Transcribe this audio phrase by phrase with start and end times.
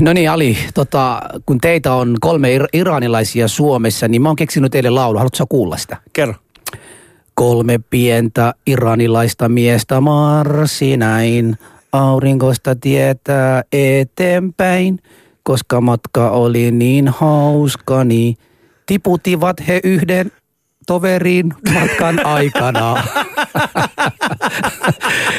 [0.00, 4.72] No niin Ali, tota, kun teitä on kolme ir- iranilaisia Suomessa, niin mä oon keksinyt
[4.72, 5.18] teille laulu.
[5.18, 5.96] Haluatko kuulla sitä?
[6.12, 6.34] Kerro.
[7.34, 11.58] Kolme pientä iranilaista miestä marssi näin.
[11.92, 14.98] Aurinkosta tietää eteenpäin,
[15.42, 18.36] koska matka oli niin hauska, niin
[18.86, 20.32] tiputivat he yhden
[20.86, 23.04] toveriin matkan aikana.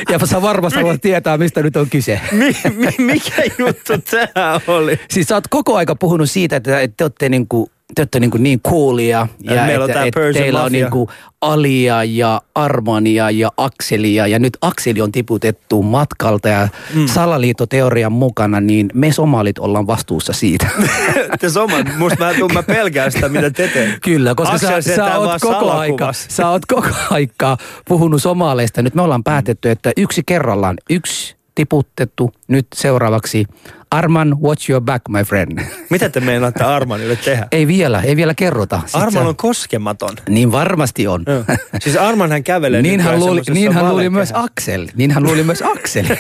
[0.10, 2.22] ja sä varmasti haluat tietää, mistä nyt on kyse.
[2.32, 5.00] Mi, mi, mikä juttu tämä oli?
[5.10, 8.32] Siis sä oot koko aika puhunut siitä, että, että te olette niinku te olette niin,
[8.40, 10.84] niin coolia ja, Ja meillä on että Persian teillä on Mafia.
[10.84, 11.10] niin kuin
[11.42, 17.06] Alia ja Armania ja Akselia ja nyt Akseli on tiputettu matkalta ja mm.
[17.06, 20.68] salaliittoteorian mukana, niin me somalit ollaan vastuussa siitä.
[21.40, 24.00] Te soma, musta mä, tuun, mä pelkään sitä, mitä te teette.
[24.04, 28.82] Kyllä, koska Aksel sä, sä, oot koko aika, sä oot koko aikaa puhunut somaleista.
[28.82, 32.32] Nyt me ollaan päätetty, että yksi kerrallaan, yksi tiputettu.
[32.48, 33.46] Nyt seuraavaksi
[33.92, 35.60] Arman, watch your back, my friend.
[35.90, 37.48] Mitä te meinaatte Armanille tehdä?
[37.52, 38.82] Ei vielä, ei vielä kerrota.
[38.86, 40.16] Sit Arman sä- on koskematon.
[40.30, 41.24] Niin varmasti on.
[41.28, 41.44] Joo.
[41.80, 44.88] Siis Arman hän kävelee Niin hän, luuli, niin hän luuli myös Aksel.
[44.96, 46.06] Niin hän luuli myös Aksel.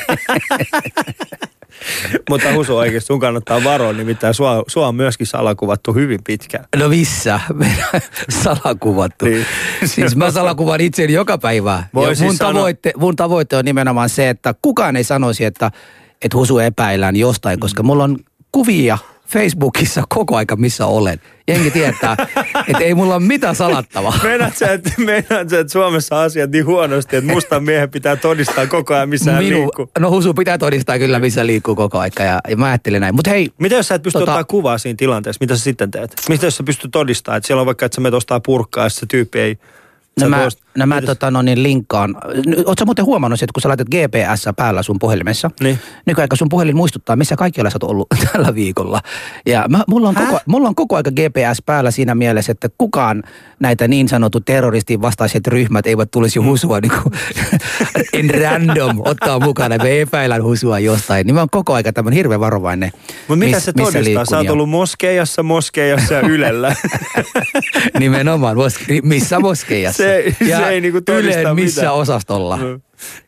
[2.29, 6.65] Mutta Husu oikeasti sun kannattaa varoa, nimittäin sua, sua on myöskin salakuvattu hyvin pitkään.
[6.75, 7.39] No missä?
[8.43, 9.25] Salakuvattu.
[9.25, 9.45] Niin.
[9.85, 11.83] Siis mä salakuvan itseäni joka päivä.
[11.93, 15.45] Voi ja siis mun, sanoa- tavoitte, mun tavoite on nimenomaan se, että kukaan ei sanoisi,
[15.45, 15.71] että,
[16.21, 18.17] että Husu epäillään jostain, koska mulla on
[18.51, 18.97] kuvia
[19.27, 21.21] Facebookissa koko aika, missä olen.
[21.47, 22.17] Jengi tietää,
[22.69, 24.19] että ei mulla ole mitään salattavaa.
[24.23, 28.67] Meinaat sä, että, meinaat sä, että Suomessa asiat niin huonosti, että mustan miehen pitää todistaa
[28.67, 29.89] koko ajan, missä hän liikkuu.
[29.99, 33.15] no Husu pitää todistaa kyllä, missä liikkuu koko aika ja, ja mä ajattelin näin.
[33.15, 35.37] Mutta hei, Mitä jos sä et pysty Tota- ottaa kuvaa siinä tilanteessa?
[35.41, 36.13] Mitä sä sitten teet?
[36.29, 38.89] Mitä jos sä pystyt todistamaan, että siellä on vaikka, että sä menet ostaa purkkaa ja
[38.89, 39.57] se tyyppi ei...
[40.19, 42.15] No sä mä, toist- no mä Mitäs- tota, no niin linkkaan.
[42.65, 45.79] Oletko muuten huomannut, että kun sä laitat GPS päällä sun puhelimessa, Niin.
[46.05, 49.01] nykyaika sun puhelin muistuttaa, missä kaikkialla sä oot ollut tällä viikolla.
[49.45, 53.23] Ja mä, mulla, on koko, mulla on koko aika GPS päällä siinä mielessä, että kukaan
[53.59, 57.13] näitä niin sanotut terroristin vastaiset ryhmät eivät tulisi husua niin kuin,
[58.13, 61.25] en random ottaa mukana, me epäillään husua jostain.
[61.27, 62.91] Niin mä oon koko aika tämmöinen hirveän varovainen.
[63.27, 64.03] Mutta mitä miss- se todistaa?
[64.03, 66.75] liikun Sä oot ollut moskeijassa, moskeijassa ja Ylellä.
[67.99, 70.03] Nimenomaan, mos- missä moskeijassa.
[70.03, 71.93] Se ei- se ei niinku Ylen missä mitään.
[71.93, 72.57] osastolla.
[72.57, 72.81] Mm.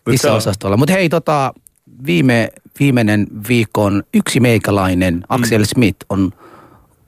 [0.05, 0.77] Missä se osastolla.
[0.77, 1.53] Mutta hei, tota,
[2.05, 6.31] viime, viimeinen viikon yksi meikäläinen, Axel Smith, on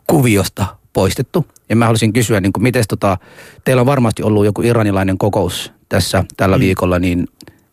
[0.08, 1.46] kuviosta poistettu.
[1.70, 3.18] Ja mä haluaisin kysyä, niin kuin, miten tota,
[3.66, 6.62] teillä on varmasti ollut joku iranilainen kokous tässä tällä mm.
[6.62, 7.28] viikolla, niin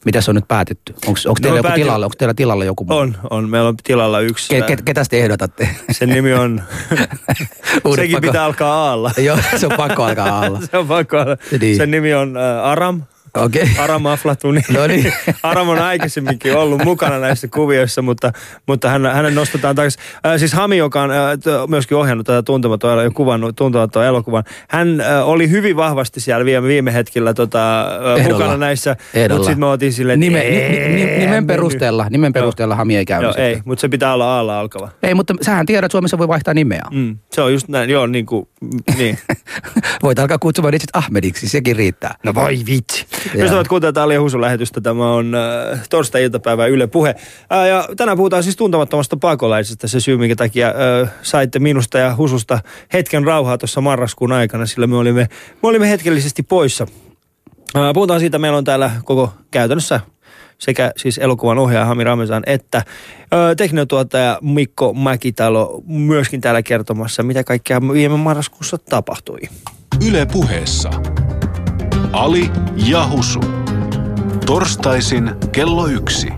[0.04, 0.94] mitä se on nyt päätetty?
[1.06, 2.84] Onko No teillä, päätin- tilalla, onko teillä tilalla joku?
[2.84, 2.97] muu?
[2.98, 3.48] on, on.
[3.48, 4.48] Meillä on tilalla yksi.
[4.48, 5.69] Ke, ke, ketäs te ehdotatte?
[5.91, 6.62] Sen nimi on...
[7.97, 9.10] Sekin pako- pitää alkaa aalla.
[9.19, 10.60] Joo, se on pakko alkaa alla.
[10.70, 11.36] Se on pakko olla.
[11.60, 11.76] Niin.
[11.76, 13.03] Sen nimi on äh, Aram.
[13.37, 13.62] Okei.
[13.62, 13.84] Okay.
[13.84, 14.61] Aram Aflatuni.
[14.72, 15.12] No niin.
[15.43, 18.33] Aram on aikaisemminkin ollut mukana näissä kuvioissa, mutta,
[18.66, 20.03] mutta hän, hänen nostetaan takaisin.
[20.27, 21.19] Äh, siis Hami, joka on äh,
[21.69, 26.69] myöskin ohjannut tätä tuntematon ja kuvannut tuntematon elokuvan, hän äh, oli hyvin vahvasti siellä viime,
[26.69, 28.39] viime hetkellä tota, äh, Ehdolla.
[28.39, 28.97] mukana näissä.
[29.28, 33.22] Mutta sitten me oltiin silleen, Nime, ni, ni, nimen perusteella, nimen perusteella Hami ei käynyt.
[33.22, 33.47] Joo, sitten.
[33.47, 34.89] ei, mutta se pitää olla aalla alkava.
[35.03, 36.83] Ei, mutta sähän tiedät, että Suomessa voi vaihtaa nimeä.
[36.91, 38.49] Mm, se on just näin, joo, niin kuin,
[38.99, 39.19] niin.
[40.03, 42.15] Voit alkaa kutsumaan itse Ahmediksi, sekin riittää.
[42.25, 43.06] No voi vitsi.
[43.34, 44.80] Ystävät kuuntelevat Ali ja Husun lähetystä.
[44.80, 47.14] Tämä on äh, torstai-iltapäivä Yle Puhe.
[47.52, 49.88] Äh, ja tänään puhutaan siis tuntemattomasta pakolaisesta.
[49.88, 52.60] Se syy, minkä takia äh, saitte minusta ja Hususta
[52.92, 55.28] hetken rauhaa tuossa marraskuun aikana, sillä me olimme,
[55.62, 56.86] me olimme hetkellisesti poissa.
[57.76, 60.00] Äh, puhutaan siitä, meillä on täällä koko käytännössä
[60.58, 62.82] sekä siis elokuvan ohjaaja Hami Ramesan että
[63.32, 69.40] ö, teknotuottaja Mikko Mäkitalo myöskin täällä kertomassa, mitä kaikkea viime marraskuussa tapahtui.
[70.08, 70.90] Yle puheessa.
[72.12, 72.50] Ali
[72.88, 73.41] ja Husu.
[74.47, 76.28] Torstaisin kello yksi.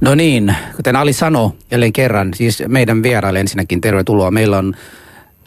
[0.00, 4.30] No niin, kuten Ali sanoi jälleen kerran, siis meidän vieraille ensinnäkin tervetuloa.
[4.30, 4.74] Meillä on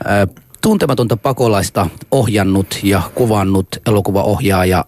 [0.07, 4.85] äh, tuntematonta pakolaista ohjannut ja kuvannut elokuvaohjaaja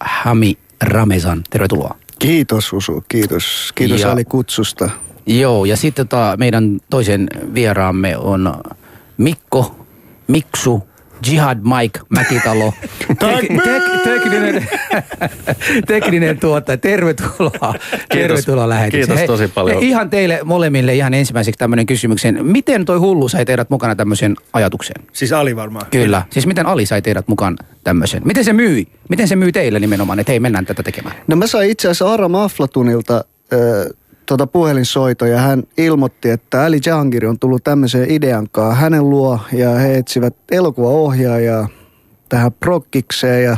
[0.00, 1.42] Hami Ramesan.
[1.50, 1.96] Tervetuloa.
[2.18, 3.72] Kiitos Usu, kiitos.
[3.74, 4.90] Kiitos Ja- Ali kutsusta.
[5.26, 8.54] Joo, ja sitten tota, meidän toisen vieraamme on
[9.16, 9.76] Mikko,
[10.26, 10.82] Miksu,
[11.26, 12.74] Jihad Mike Mäkitalo.
[13.08, 14.68] Tek, tek, tekninen,
[15.86, 16.76] tekninen tuottaja.
[16.76, 17.74] Tervetuloa.
[18.08, 19.18] Tervetuloa lähetykseen.
[19.18, 19.78] Kiitos tosi paljon.
[19.80, 22.46] hei, Ihan teille molemmille ihan ensimmäiseksi tämmöinen kysymyksen.
[22.46, 24.96] Miten toi hullu sai teidät mukana tämmöisen ajatuksen?
[25.12, 25.86] Siis Ali varmaan.
[25.90, 26.22] Kyllä.
[26.30, 28.22] Siis miten Ali sai teidät mukaan tämmöisen?
[28.24, 28.88] Miten se myi?
[29.08, 31.16] Miten se myy teille nimenomaan, että hei mennään tätä tekemään?
[31.26, 33.58] No mä sain itse asiassa Aram Aflatunilta äh,
[34.28, 39.38] tota puhelinsoito ja hän ilmoitti, että Ali Jahangiri on tullut tämmöiseen idean kanssa hänen luo
[39.52, 41.68] ja he etsivät elokuvaohjaajaa
[42.28, 43.56] tähän prokkikseen ja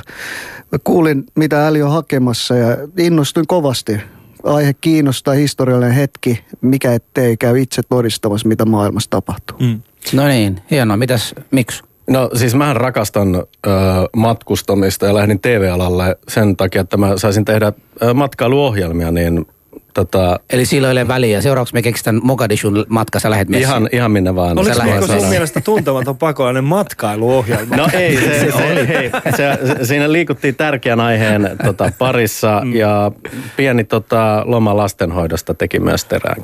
[0.72, 4.00] mä kuulin mitä Ali on hakemassa ja innostuin kovasti
[4.44, 9.58] aihe kiinnostaa, historiallinen hetki, mikä ettei käy itse todistamassa, mitä maailmassa tapahtuu.
[9.60, 9.80] Mm.
[10.12, 10.96] No niin, hienoa.
[10.96, 11.82] Mitäs, miksi?
[12.10, 13.70] No siis mähän rakastan ö,
[14.16, 19.46] matkustamista ja lähdin TV-alalle sen takia, että mä saisin tehdä ö, matkailuohjelmia, niin
[19.94, 21.40] tota, Eli silloin ei ole väliä.
[21.40, 23.68] Seuraavaksi me keksitään Mogadishun matka, sä lähet messiin.
[23.68, 24.58] ihan, ihan minne vaan.
[24.58, 27.76] Oliko, Sä lähet sun mielestä tuntematon pakolainen matkailuohjelma?
[27.76, 32.76] No ei, se, se, se, se, se, siinä liikuttiin tärkeän aiheen tota, parissa Mm.
[32.76, 33.12] ja
[33.56, 36.42] pieni tota, loma lastenhoidosta teki myös terään.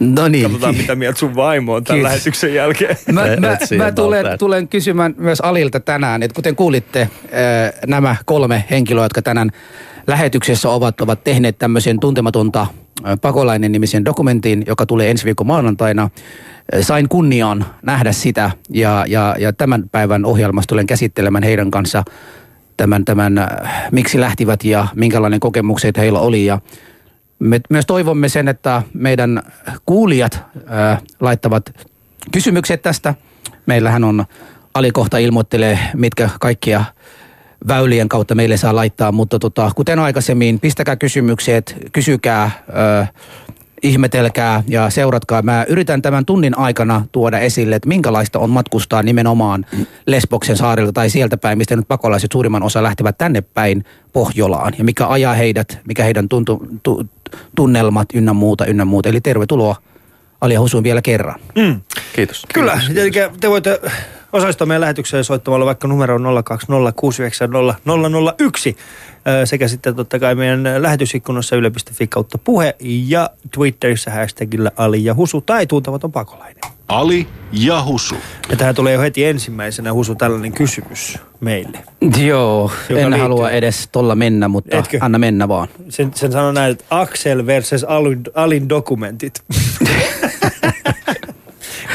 [0.00, 0.42] No niin.
[0.44, 2.10] Katsotaan, mitä mieltä sun vaimo on tämän Kiitos.
[2.12, 2.96] lähetyksen jälkeen.
[3.12, 7.08] Mä, mä, mä tulen, tulen kysymään myös Alilta tänään, että kuten kuulitte, äh,
[7.86, 9.50] nämä kolme henkilöä, jotka tänään
[10.08, 12.66] lähetyksessä ovat, ovat tehneet tämmöisen tuntematonta
[13.20, 16.10] pakolainen nimisen dokumentin, joka tulee ensi viikon maanantaina.
[16.80, 22.04] Sain kunniaan nähdä sitä ja, ja, ja tämän päivän ohjelmassa tulen käsittelemään heidän kanssa
[22.76, 23.32] tämän, tämän
[23.92, 26.60] miksi lähtivät ja minkälainen kokemukset heillä oli ja
[27.38, 29.42] me myös toivomme sen, että meidän
[29.86, 31.88] kuulijat äh, laittavat
[32.32, 33.14] kysymykset tästä.
[33.66, 34.24] Meillähän on
[34.74, 36.84] alikohta ilmoittelee, mitkä kaikkia
[37.68, 43.12] väylien kautta meille saa laittaa, mutta tota, kuten aikaisemmin, pistäkää kysymykset, kysykää, äh,
[43.82, 45.42] ihmetelkää ja seuratkaa.
[45.42, 49.66] Mä yritän tämän tunnin aikana tuoda esille, että minkälaista on matkustaa nimenomaan
[50.06, 54.84] Lesboksen saarelta tai sieltä päin, mistä nyt pakolaiset suurimman osa lähtevät tänne päin Pohjolaan ja
[54.84, 57.04] mikä ajaa heidät, mikä heidän tuntu, tu,
[57.56, 59.08] tunnelmat ynnä muuta, ynnä muuta.
[59.08, 59.76] Eli tervetuloa
[60.40, 61.40] Alia Husuun vielä kerran.
[61.54, 61.80] Mm.
[62.12, 62.46] Kiitos.
[62.54, 63.10] Kyllä, eli
[63.40, 63.80] te voitte
[64.32, 66.22] osallistua meidän lähetykseen soittamalla vaikka numero 020690001
[69.42, 72.76] ö, sekä sitten totta kai meidän lähetysikkunassa yle.fi kautta puhe
[73.06, 76.60] ja Twitterissä hashtagillä Ali ja Husu tai tuntematon pakolainen.
[76.88, 78.14] Ali ja Husu.
[78.50, 81.78] Ja tähän tulee jo heti ensimmäisenä Husu tällainen kysymys meille.
[82.18, 84.98] Joo, en liittyy- halua edes tolla mennä, mutta Etkö?
[85.00, 85.68] anna mennä vaan.
[85.88, 89.42] Sen, sen sanoo näin, että Axel versus Alin, Alin dokumentit.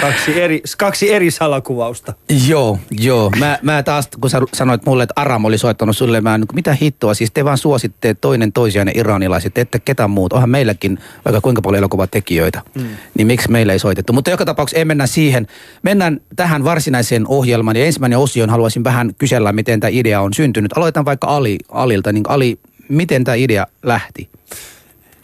[0.04, 2.14] kaksi, eri, kaksi eri salakuvausta.
[2.48, 3.32] Joo, joo.
[3.40, 6.78] Mä, mä taas, kun sä sanoit mulle, että Aram oli soittanut sulle, mä niin, mitä
[6.82, 10.34] hittoa, siis te vaan suositte toinen toisiaan iranilaiset, ette ketään muut.
[10.34, 12.88] Onhan meilläkin vaikka kuinka paljon elokuvatekijöitä, mm.
[13.18, 14.14] niin miksi meillä ei soitettu.
[14.14, 15.48] Mutta joka tapauksessa ei mennä siihen.
[15.84, 20.78] Mennään tähän varsinaiseen ohjelmaan ja ensimmäinen osioon haluaisin vähän kysellä, miten tämä idea on syntynyt.
[20.78, 22.60] Aloitan vaikka Ali, Alilta, niin Ali,
[22.90, 24.30] miten tämä idea lähti?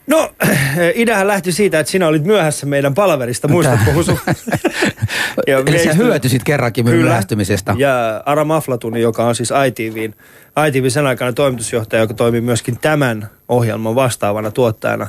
[0.09, 0.31] No,
[0.95, 4.19] ideahan lähti siitä, että sinä olit myöhässä meidän palaverista, muistatko Husu?
[5.47, 7.05] Ja Eli me sä hyötyisit kerrankin Kyllä.
[7.05, 7.75] myöhästymisestä.
[7.77, 10.13] Ja Ara Maflatuni, joka on siis ITVn,
[10.67, 15.07] ITVn sen aikana toimitusjohtaja, joka toimii myöskin tämän ohjelman vastaavana tuottajana,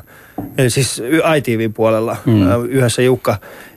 [0.58, 1.02] eli siis
[1.36, 2.64] ITVn puolella mm.
[2.68, 3.36] yhdessä Jukka,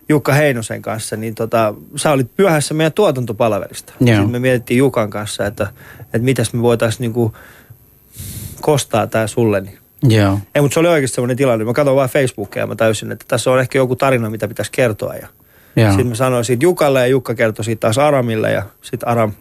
[0.10, 3.94] Jukka Heinosen kanssa, niin tota, sä olit myöhässä meidän tuotantopalaverista.
[4.00, 4.16] Joo.
[4.16, 5.68] Sitten me mietittiin Jukan kanssa, että,
[6.04, 7.34] että mitäs me voitaisiin niinku
[8.62, 10.40] kostaa tää sulle, niin Joo.
[10.56, 11.66] ei, mutta se oli oikeasti semmoinen tilanne.
[11.66, 14.72] Mä katsoin vaan Facebookia ja mä täysin, että tässä on ehkä joku tarina, mitä pitäisi
[14.72, 15.14] kertoa.
[15.16, 15.28] Ja
[15.76, 15.90] Joo.
[15.90, 19.32] sitten mä sanoin siitä Jukalle ja Jukka kertoi siitä taas Aramille ja sitten Aram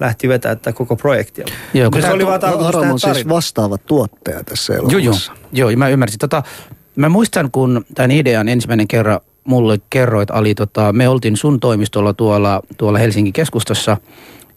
[0.00, 1.46] lähti vetämään tätä koko projektia.
[1.74, 4.90] Joo, kun se oli vaan tarkoitus Aram tehdä on siis vastaava tuottaja tässä Joo, joo.
[4.90, 5.32] elokuvassa.
[5.52, 6.18] Joo, mä ymmärsin.
[6.18, 6.42] Tota,
[6.96, 12.14] mä muistan, kun tämän idean ensimmäinen kerran mulle kerroit, Ali, tota, me oltiin sun toimistolla
[12.14, 13.96] tuolla, tuolla Helsingin keskustassa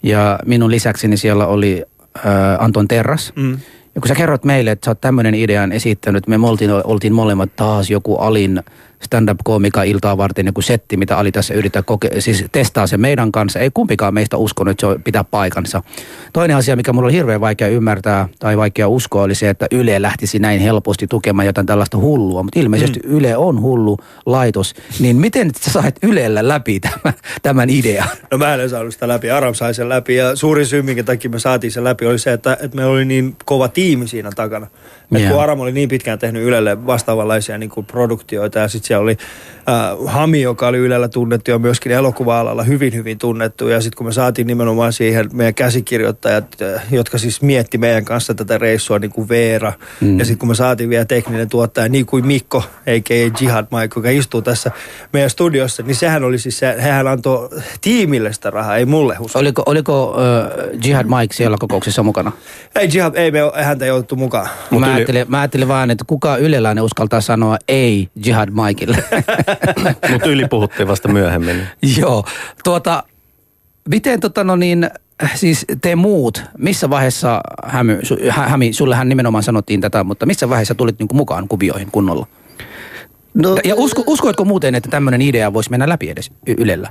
[0.04, 1.84] ja minun lisäkseni siellä oli
[2.18, 2.24] äh,
[2.60, 3.34] Anton Terras.
[3.36, 3.58] Mm.
[3.96, 7.56] Ja kun sä kerrot meille, että sä oot tämmöinen idean esittänyt, me oltiin, oltiin molemmat
[7.56, 8.64] taas joku Alin
[9.04, 13.60] stand-up-koomika iltaa varten joku setti, mitä Ali tässä yrittää koke- siis testaa se meidän kanssa.
[13.60, 15.84] Ei kumpikaan meistä uskonut, että se on- pitää paikansa.
[16.34, 20.02] Toinen asia, mikä mulla oli hirveän vaikea ymmärtää tai vaikea uskoa, oli se, että Yle
[20.02, 22.44] lähtisi näin helposti tukemaan jotain tällaista hullua.
[22.44, 23.18] Mutta ilmeisesti mm.
[23.18, 24.74] Yle on hullu laitos.
[25.00, 28.08] Niin miten sä sait Ylellä läpi tämän, tämän idean?
[28.32, 31.30] No mä en saanut sitä läpi, Aram sai sen läpi ja suurin syy, minkä takia
[31.32, 34.68] me saatiin sen läpi, oli se, että, että meillä oli niin kova tiimi siinä takana.
[35.20, 35.32] Joo.
[35.32, 39.18] kun Aram oli niin pitkään tehnyt Ylelle vastaavanlaisia niin kuin produktioita ja sitten siellä oli
[39.70, 43.68] äh, Hami, joka oli Ylellä tunnettu ja myöskin elokuva-alalla hyvin hyvin tunnettu.
[43.68, 48.34] Ja sitten kun me saatiin nimenomaan siihen meidän käsikirjoittajat, äh, jotka siis mietti meidän kanssa
[48.34, 49.74] tätä reissua niin kuin Veera.
[50.02, 50.20] Mm.
[50.20, 53.32] Ja sitten kun me saatiin vielä tekninen tuottaja niin kuin Mikko, a.k.a.
[53.42, 54.72] Jihad Mike, joka istuu tässä
[55.14, 57.50] meidän studiossa, niin sehän oli siis se, hehän antoi
[57.82, 59.38] tiimille sitä rahaa, ei mulle Husu.
[59.38, 62.32] Oliko, oliko äh, Jihad Mike siellä kokouksessa mukana?
[62.76, 64.50] Ei Jihad, ei me häntä jouduttu mukaan.
[64.72, 68.98] Yli- ajattelin, mä ajattelin vaan, että kuka yleläinen uskaltaa sanoa ei Jihad Mikeille.
[70.12, 71.68] Mutta yli puhuttiin vasta myöhemmin.
[72.00, 72.26] Joo.
[72.64, 73.04] Tuota,
[73.90, 74.90] miten tota no niin,
[75.36, 80.50] siis te muut, missä vaiheessa, Hämy, su, Hä- Hämi, sullehan nimenomaan sanottiin tätä, mutta missä
[80.50, 82.28] vaiheessa tulit niinku mukaan kuvioihin kunnolla?
[83.34, 86.90] No, Ja usko, uskoitko muuten, että tämmöinen idea voisi mennä läpi edes y- Ylellä?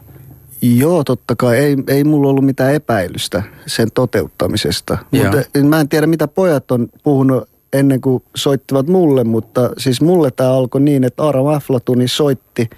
[0.62, 1.56] Joo, totta kai.
[1.58, 4.98] Ei, ei mulla ollut mitään epäilystä sen toteuttamisesta.
[5.10, 10.30] Mutta mä en tiedä, mitä pojat on puhunut ennen kuin soittivat mulle, mutta siis mulle
[10.30, 12.70] tämä alkoi niin, että Aram Aflatuni soitti.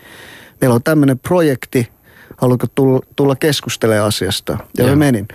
[0.61, 1.89] Meillä on tämmöinen projekti,
[2.37, 4.59] haluatko tulla, tulla keskustelemaan asiasta?
[4.79, 4.91] Ja Joo.
[4.91, 5.29] mä menin.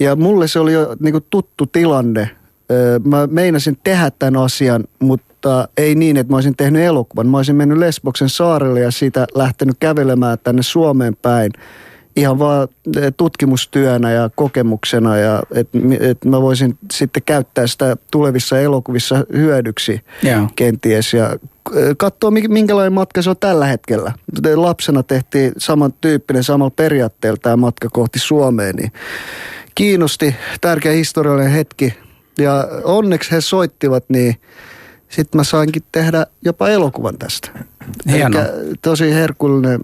[0.00, 2.30] Ja mulle se oli jo niin kuin tuttu tilanne.
[3.04, 7.26] Mä meinasin tehdä tämän asian, mutta ei niin, että mä olisin tehnyt elokuvan.
[7.26, 11.52] Mä olisin mennyt Lesboksen saarelle ja siitä lähtenyt kävelemään tänne Suomeen päin.
[12.16, 18.60] Ihan vaan eh, tutkimustyönä ja kokemuksena ja että et mä voisin sitten käyttää sitä tulevissa
[18.60, 20.48] elokuvissa hyödyksi Joo.
[20.56, 21.36] kenties ja
[21.96, 24.12] katsoa minkälainen matka se on tällä hetkellä.
[24.54, 28.92] Lapsena tehtiin samantyyppinen samalla periaatteella tämä matka kohti Suomeen, niin
[29.74, 31.94] kiinnosti, tärkeä historiallinen hetki.
[32.38, 34.36] Ja onneksi he soittivat, niin
[35.08, 37.50] sitten mä sainkin tehdä jopa elokuvan tästä.
[38.06, 38.52] Elikkä
[38.82, 39.80] tosi herkullinen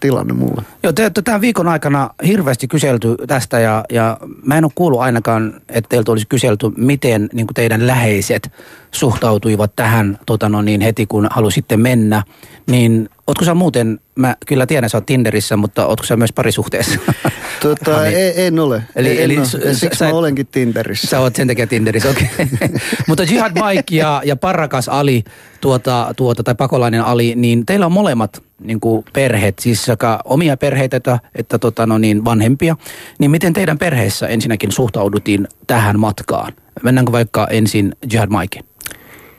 [0.00, 0.62] tilanne mulle.
[0.82, 5.00] Joo, te olette tämän viikon aikana hirveästi kyselty tästä ja, ja mä en ole kuullut
[5.00, 8.52] ainakaan, että teiltä olisi kyselty, miten niin teidän läheiset
[8.90, 12.22] suhtautuivat tähän tota no niin, heti kun halusitte mennä.
[12.66, 17.00] Niin ootko sä muuten, mä kyllä tiedän, sä oot Tinderissä, mutta ootko sä myös parisuhteessa?
[17.62, 18.14] Tota, Hani.
[18.14, 18.82] en, en ole.
[18.96, 19.74] Eli- en eli ole.
[19.74, 21.06] siksi sä mä olenkin Tinderissä.
[21.06, 22.28] Sä oot sen takia Tinderissä, okei.
[22.34, 22.68] Okay.
[23.08, 25.24] Mutta Jihad Mike ja, ja Parrakas Ali,
[25.60, 30.56] tuota, tuota, tai pakolainen Ali, niin teillä on molemmat niin kuin perheet, siis sekä omia
[30.56, 32.76] perheitä että, että tota, no niin, vanhempia.
[33.18, 36.52] Niin miten teidän perheessä ensinnäkin suhtauduttiin tähän matkaan?
[36.82, 38.60] Mennäänkö vaikka ensin Jihad Mike?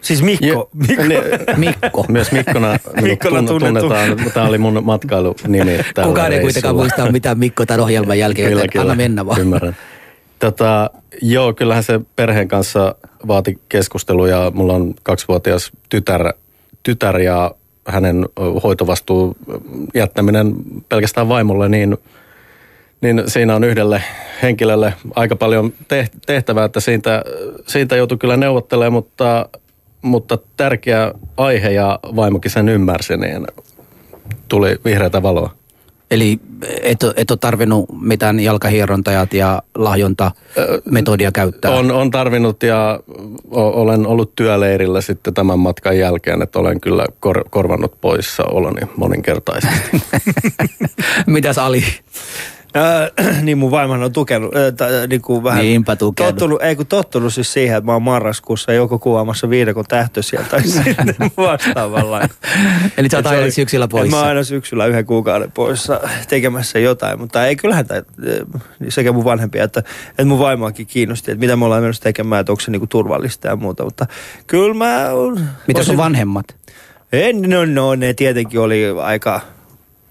[0.02, 0.46] Siis Mikko.
[0.46, 1.04] Jo- Mikko.
[1.04, 1.22] Niin,
[1.58, 2.06] Mikko.
[2.10, 3.80] Myös Mikkona, Mikkona Mikkona tunnettu.
[3.90, 4.32] tunnetaan.
[4.34, 5.66] Tämä oli mun matkailunimi.
[5.94, 8.84] tällä Kukaan ei kuitenkaan muista mitään Mikko tämän ohjelman jälkeen, Kyllä, joten kyllä.
[8.84, 9.42] anna mennä vaan.
[9.42, 9.76] Ymmärrän.
[10.40, 10.90] Tota,
[11.22, 12.96] joo, kyllähän se perheen kanssa
[13.28, 14.52] vaati keskusteluja.
[14.56, 16.34] Mulla on kaksivuotias tytär,
[16.84, 17.52] tytär ja
[17.90, 19.38] hänen ö, hoitovastuu
[19.94, 20.54] jättäminen
[20.90, 21.98] pelkästään vaimolle, niin,
[23.02, 24.04] niin siinä on yhdelle
[24.42, 27.24] henkilölle aika paljon teht- tehtävää, että siitä,
[27.68, 29.50] siitä joutui kyllä neuvottelemaan, mutta,
[30.02, 33.48] mutta tärkeä aihe ja vaimokin sen ymmärsi, niin
[34.48, 35.59] tuli vihreätä valoa.
[36.12, 36.40] Eli
[36.82, 41.72] et, et ole tarvinnut mitään jalkahierontajat ja lahjontametodia käyttää?
[41.72, 43.00] On, on tarvinnut ja
[43.52, 50.02] olen ollut työleirillä sitten tämän matkan jälkeen, että olen kyllä kor, korvannut poissa oloni moninkertaisesti.
[51.28, 51.84] Mitäs Ali?
[52.76, 56.36] Äh, niin mun vaimohan on tukenut, äh, tai, niin kuin vähän Niinpä tukenut.
[56.36, 60.64] Tottunut, ei kun tottunut siis siihen, että mä oon marraskuussa joko kuvaamassa viidakon tähtösiä tai
[60.68, 62.22] sitten vastaavalla.
[62.98, 64.16] Eli sä oot aina syksyllä poissa.
[64.16, 68.02] Mä oon aina syksyllä yhden kuukauden poissa tekemässä jotain, mutta ei kyllähän tämä,
[68.90, 72.52] sekä mun vanhempia että, että mun vaimoakin kiinnosti, että mitä me ollaan menossa tekemään, että
[72.52, 74.06] onko se niinku turvallista ja muuta, mutta
[74.48, 75.40] kyllä mä oon...
[75.68, 76.46] Mitä sun vanhemmat?
[77.12, 79.42] En, no, no, ne tietenkin oli aika,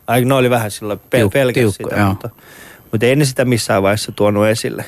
[0.08, 2.08] aika ne oli vähän silloin pel- Tiuk- pelkäs tiukka, sitä, joo.
[2.08, 2.30] mutta,
[2.92, 4.84] mutta ei ne sitä missään vaiheessa tuonut esille.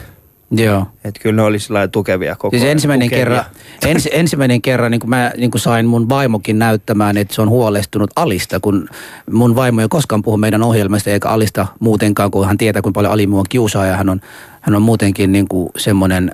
[0.50, 0.86] Joo.
[1.04, 2.72] Että kyllä ne oli sillä tukevia koko Siis ajan.
[2.72, 3.24] ensimmäinen tukevia.
[3.24, 3.44] kerran,
[3.86, 7.48] ens, ensimmäinen kerran niin kuin mä niin kuin sain mun vaimokin näyttämään, että se on
[7.48, 8.88] huolestunut Alista, kun
[9.30, 13.12] mun vaimo ei koskaan puhu meidän ohjelmasta eikä Alista muutenkaan, kun hän tietää, kuinka paljon
[13.12, 14.20] Ali mua kiusaa ja hän on,
[14.60, 16.32] hän on muutenkin niin kuin semmoinen,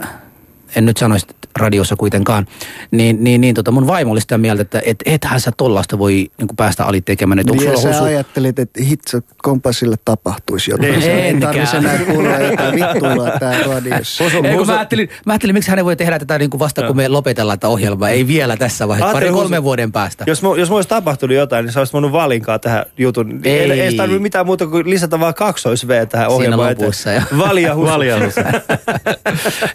[0.76, 1.26] en nyt sanoisi
[1.58, 2.46] radiossa kuitenkaan,
[2.90, 6.12] niin, niin, niin tota mun vaimo oli sitä mieltä, että et, ethän sä tollasta voi
[6.12, 9.96] niin kuin päästä Ali tekemään, että onko Niin ja sä husu, ajattelit, että hitso, kompasille
[10.04, 10.92] tapahtuisi jotain.
[10.92, 11.52] Niin, ei enkään.
[11.52, 14.24] tarvitse enää kuulla jotain vittuilla tää radiossa.
[14.24, 16.86] ei, kun mä, ajattelin, mä ajattelin, miksi hän ei voi tehdä tätä niin kuin vasta,
[16.86, 18.08] kun me lopetellaan tätä ohjelmaa.
[18.08, 20.24] Ei vielä tässä vaiheessa, pari kolmen vuoden päästä.
[20.26, 23.40] Jos, mu, jos olisi tapahtunut jotain, niin sä olisit voinut valinkaa tähän jutun.
[23.44, 23.70] Ei, Ei.
[23.70, 26.68] ei, ei tarvitse mitään muuta kuin lisätä vaan kaksois V tähän Siinä ohjelmaan.
[26.80, 27.26] lopussa, eteen.
[27.30, 27.40] joo.
[27.84, 28.18] Valia.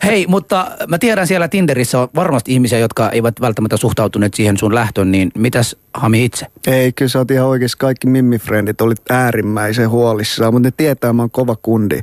[0.04, 4.76] Hei, mutta mä tiedän siellä Tinderissä on varmasti ihmisiä, jotka eivät välttämättä suhtautuneet siihen sun
[4.76, 6.46] lähtöön, niin mitäs Hami itse?
[6.68, 11.22] Ei, kyllä sä oot ihan oikeasti kaikki mimmifrendit olit äärimmäisen huolissaan, mutta ne tietää, mä
[11.22, 12.00] oon kova kundi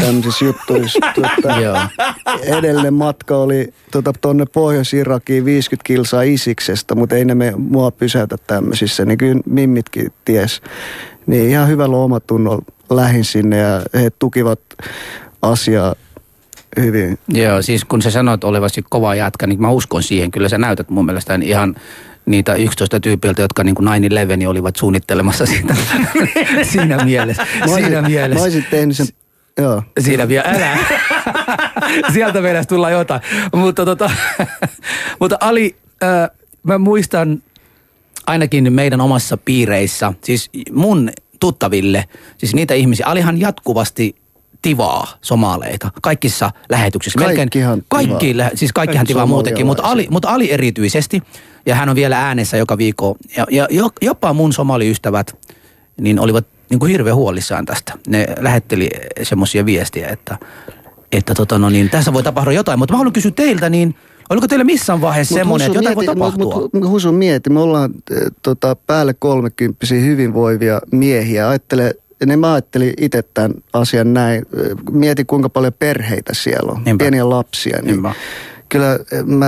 [0.00, 0.98] tämmöisissä juttuissa.
[1.14, 1.88] Tuota,
[2.42, 8.36] edellinen matka oli tuota, tuonne Pohjois-Irakiin 50 kilsaa Isiksestä, mutta ei ne me, mua pysäytä
[8.46, 10.62] tämmöisissä, niin kyllä mimmitkin ties.
[11.26, 14.60] Niin ihan hyvällä omatunnolla lähin sinne ja he tukivat
[15.42, 15.94] asiaa
[16.80, 17.18] hyvin.
[17.28, 20.30] Joo, siis kun sä sanoit olevasi kova jätkä, niin mä uskon siihen.
[20.30, 21.74] Kyllä sä näytät mun mielestä ihan
[22.26, 23.88] niitä 11 tyypiltä, jotka niin kuin
[24.44, 25.74] 9-11 olivat suunnittelemassa sitä
[26.72, 27.46] siinä mielessä.
[27.58, 28.42] Mä olisin, Siinä Mä mielessä.
[28.44, 29.06] olisin tehnyt sen,
[29.58, 29.82] joo.
[30.00, 30.78] Siinä vielä, älä.
[32.12, 33.20] Sieltä meidän tulla jotain.
[33.54, 34.10] Mutta, tota,
[35.20, 36.30] mutta Ali, äh,
[36.62, 37.42] mä muistan
[38.26, 42.04] ainakin meidän omassa piireissä, siis mun tuttaville,
[42.38, 44.14] siis niitä ihmisiä, Alihan jatkuvasti
[44.64, 47.18] tivaa somaleita kaikissa lähetyksissä.
[47.18, 47.76] Kaikkihan tivaa.
[47.88, 51.22] kaikki, lä- siis kaikkihan Kaikki tivaa muutenkin, mutta Ali, mutta Ali erityisesti,
[51.66, 55.36] ja hän on vielä äänessä joka viikko, ja, ja jo- jopa mun somaliystävät,
[56.00, 57.92] niin olivat niin kuin hirveän huolissaan tästä.
[58.06, 58.90] Ne lähetteli
[59.22, 60.38] semmoisia viestiä, että,
[61.12, 62.78] että tota no niin, tässä voi tapahtua jotain.
[62.78, 63.94] Mutta mä haluan kysyä teiltä, niin
[64.30, 66.60] Oliko teillä missään vaiheessa Mut semmoinen, että jotain voi mieti- tapahtua?
[66.60, 71.48] Mut, mut, Husu mieti, me ollaan äh, tota, päälle kolmekymppisiä hyvinvoivia miehiä.
[71.48, 71.94] Ajattele,
[72.26, 74.46] ne mä ajattelin itse tämän asian näin.
[74.90, 77.02] Mieti kuinka paljon perheitä siellä on, Niinpä.
[77.02, 77.76] pieniä lapsia.
[77.76, 78.12] Niin Niinpä.
[78.68, 79.46] kyllä äh, mä,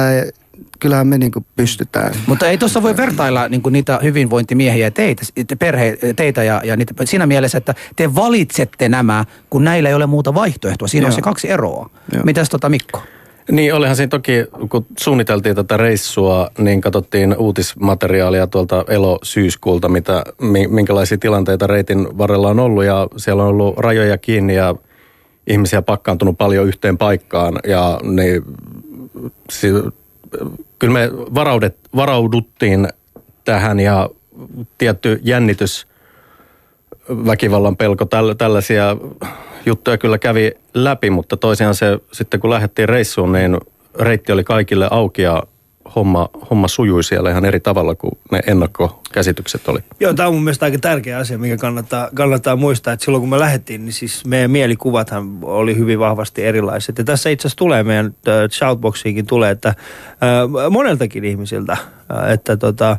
[0.79, 2.13] kyllähän me niinku pystytään.
[2.27, 6.77] Mutta ei tuossa voi vertailla niin niitä hyvinvointimiehiä ja teitä, te- perhe, teitä ja, ja
[6.77, 10.89] niitä, siinä mielessä, että te valitsette nämä, kun näillä ei ole muuta vaihtoehtoa.
[10.89, 11.17] Siinä on Joo.
[11.17, 11.91] se kaksi eroa.
[12.13, 12.23] Joo.
[12.25, 13.03] Mitäs tota Mikko?
[13.51, 14.33] Niin olihan siinä toki,
[14.69, 22.49] kun suunniteltiin tätä reissua, niin katsottiin uutismateriaalia tuolta elo-syyskuulta, mitä, mi- minkälaisia tilanteita reitin varrella
[22.49, 22.85] on ollut.
[22.85, 24.75] Ja siellä on ollut rajoja kiinni ja
[25.47, 27.59] ihmisiä pakkaantunut paljon yhteen paikkaan.
[27.67, 28.43] Ja niin,
[29.51, 29.93] si-
[30.79, 32.89] kyllä me varaudet, varauduttiin
[33.45, 34.11] tähän ja
[34.79, 35.87] tietty jännitys,
[37.09, 38.97] väkivallan pelko, täl, tällaisia
[39.67, 43.59] juttuja kyllä kävi läpi, mutta toisiaan se sitten kun lähdettiin reissuun, niin
[43.99, 45.43] reitti oli kaikille auki ja
[45.95, 49.79] homma, homma sujui siellä ihan eri tavalla kuin ne ennakkokäsitykset oli.
[50.01, 53.31] Joo, tämä on mun mielestä aika tärkeä asia, mikä kannattaa, kannattaa muistaa, että silloin kun
[53.31, 56.99] me lähdettiin, niin siis meidän mielikuvathan oli hyvin vahvasti erilaiset.
[56.99, 62.57] Ja tässä itse asiassa tulee meidän äh, shoutboxiinkin tulee, että äh, moneltakin ihmisiltä, äh, että,
[62.57, 62.97] tota,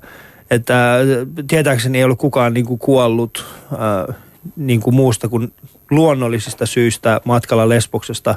[0.51, 1.00] että
[1.47, 4.15] tietääkseni ei ole kukaan niin kuin kuollut äh,
[4.55, 5.53] niin kuin muusta kuin
[5.91, 8.36] luonnollisista syistä matkalla Lesboksesta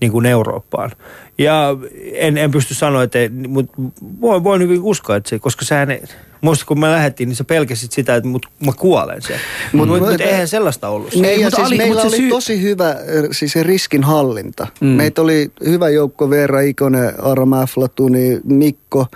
[0.00, 0.90] niin kuin Eurooppaan.
[1.38, 1.76] Ja
[2.12, 3.18] en, en pysty sanoa, että
[3.48, 3.72] mutta
[4.20, 6.02] voin, voin hyvin uskoa, että se, koska ne,
[6.40, 9.42] muista kun me lähdettiin, niin sä pelkäsit sitä, että mut, mä kuolen siellä.
[9.72, 11.14] Mutta mut, Mut- mut, eihän sellaista ollut.
[11.14, 12.96] Ei, ja mutta siis Ali- meillä mutta se oli syy- tosi hyvä äh,
[13.30, 14.66] siis se riskinhallinta.
[14.80, 14.86] Mm.
[14.86, 19.06] Meitä oli hyvä joukko, Veera Ikonen, Aram Aflatuni, Mikko,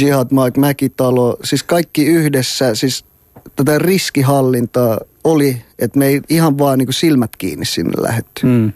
[0.00, 1.36] Jihad Mike Mäkitalo.
[1.44, 3.04] Siis kaikki yhdessä, siis
[3.56, 8.46] tätä riskihallintaa oli, että me ei ihan vaan niin kuin silmät kiinni sinne lähetty.
[8.46, 8.72] Mm.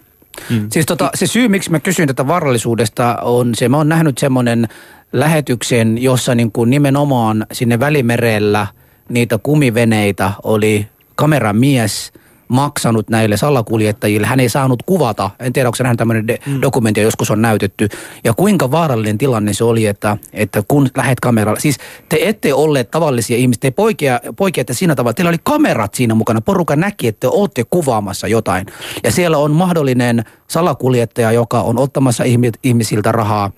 [0.51, 0.67] Mm.
[0.71, 4.69] Siis tota, se syy, miksi mä kysyn tätä varallisuudesta on se, mä oon nähnyt semmoinen
[5.13, 8.67] lähetyksen, jossa niin kuin nimenomaan sinne välimerellä
[9.09, 12.13] niitä kumiveneitä oli kameramies
[12.51, 14.27] maksanut näille salakuljettajille.
[14.27, 16.63] Hän ei saanut kuvata, en tiedä onko se nähnyt tämmöinen de- mm.
[16.63, 17.89] dokumentti, joskus on näytetty.
[18.25, 22.91] Ja kuinka vaarallinen tilanne se oli, että, että kun lähet kameralla, siis te ette olleet
[22.91, 27.21] tavallisia ihmisiä, te poikia, poikiatte siinä tavalla, teillä oli kamerat siinä mukana, porukka näki, että
[27.21, 28.67] te olette kuvaamassa jotain.
[29.05, 33.51] Ja siellä on mahdollinen salakuljettaja, joka on ottamassa ihmi- ihmisiltä rahaa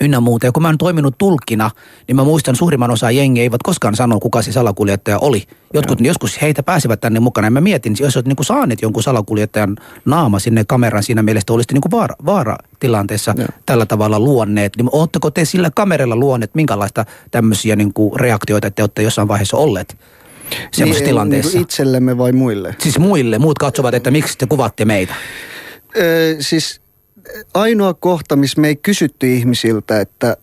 [0.00, 0.46] ynnä muuta.
[0.46, 1.70] Ja kun mä oon toiminut tulkkina,
[2.08, 5.46] niin mä muistan suurimman osa jengiä eivät koskaan sano, kuka se salakuljettaja oli.
[5.74, 7.46] Jotkut niin joskus heitä pääsevät tänne mukana.
[7.46, 11.74] Ja mä mietin, jos olet niin saaneet jonkun salakuljettajan naama sinne kameran siinä mielessä, olisitte
[11.74, 13.48] niin vaara, vaaratilanteessa Joo.
[13.66, 14.72] tällä tavalla luonneet.
[14.76, 19.96] Niin ootteko te sillä kameralla luonneet, minkälaista tämmöisiä niin reaktioita te olette jossain vaiheessa olleet
[20.72, 21.52] semmoisessa tilanteessa?
[21.52, 22.76] Niin itsellemme vai muille?
[22.78, 25.14] Siis muille, muut katsovat, että miksi te kuvatte meitä.
[25.96, 26.81] Ö, siis
[27.54, 30.36] ainoa kohta, missä me ei kysytty ihmisiltä, että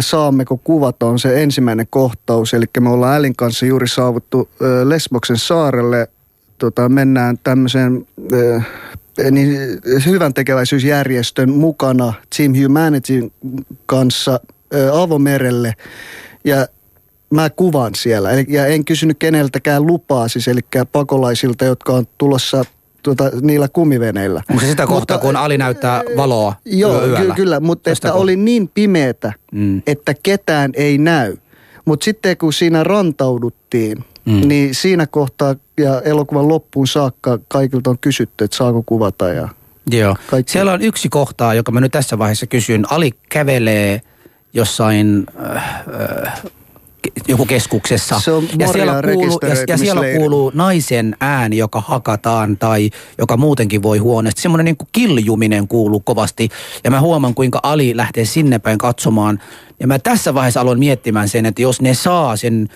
[0.00, 2.54] saammeko kuvata, on se ensimmäinen kohtaus.
[2.54, 4.48] Eli me ollaan Älin kanssa juuri saavuttu
[4.84, 6.08] Lesboksen saarelle.
[6.58, 8.06] Tota, mennään tämmöiseen
[9.30, 9.58] niin,
[10.06, 13.30] hyvän tekeväisyysjärjestön mukana Team Humanityn
[13.86, 14.40] kanssa
[14.92, 15.74] avomerelle.
[16.44, 16.66] Ja
[17.30, 18.30] mä kuvan siellä.
[18.48, 20.60] Ja en kysynyt keneltäkään lupaa, siis eli
[20.92, 22.64] pakolaisilta, jotka on tulossa
[23.02, 24.42] tuota, niillä kumiveneillä.
[24.50, 27.20] Onko se sitä kohtaa, kun Ali näyttää valoa Joo, yöllä?
[27.20, 28.22] ky- kyllä, mutta Tästä että kohtaa.
[28.22, 29.82] oli niin pimeätä, Mm.
[29.86, 31.36] että ketään ei näy.
[31.84, 34.48] Mutta sitten kun siinä rantauduttiin, Mm.
[34.48, 39.48] niin siinä kohtaa ja elokuvan loppuun saakka kaikilta on kysytty, että saako kuvata ja
[39.90, 40.16] Joo.
[40.30, 40.52] Kaikki.
[40.52, 42.92] Siellä on yksi kohtaa, joka mä nyt tässä vaiheessa kysyn.
[42.92, 44.00] Ali kävelee
[44.52, 46.42] jossain äh, äh,
[47.28, 48.20] joku keskuksessa.
[48.20, 53.36] Se on ja siellä, kuuluu, ja, ja siellä kuuluu naisen ääni, joka hakataan tai joka
[53.36, 54.42] muutenkin voi huonosti.
[54.42, 56.48] Semmoinen niin kuin kiljuminen kuuluu kovasti.
[56.84, 59.38] Ja mä huomaan, kuinka Ali lähtee sinne päin katsomaan.
[59.80, 62.68] Ja mä tässä vaiheessa aloin miettimään sen, että jos ne saa sen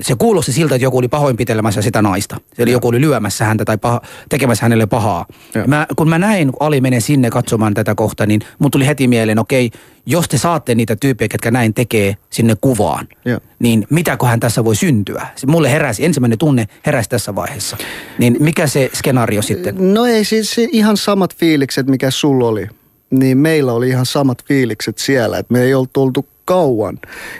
[0.00, 2.36] se kuulosti siltä, että joku oli pahoinpitelemässä sitä naista.
[2.58, 5.26] Eli joku oli lyömässä häntä tai paha, tekemässä hänelle pahaa.
[5.66, 9.08] Mä, kun mä näin, kun Ali menee sinne katsomaan tätä kohtaa, niin mun tuli heti
[9.08, 9.70] mieleen, okei,
[10.06, 13.40] jos te saatte niitä tyyppejä, ketkä näin tekee sinne kuvaan, Joo.
[13.58, 15.26] niin mitäköhän tässä voi syntyä?
[15.36, 17.76] Se Mulle heräsi, ensimmäinen tunne heräsi tässä vaiheessa.
[18.18, 19.94] Niin mikä se skenaario sitten?
[19.94, 22.66] No ei siis se ihan samat fiilikset, mikä sulla oli.
[23.10, 26.98] Niin meillä oli ihan samat fiilikset siellä, että me ei oltu oltu kauan.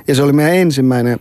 [0.08, 1.20] Ja se oli meidän ensimmäinen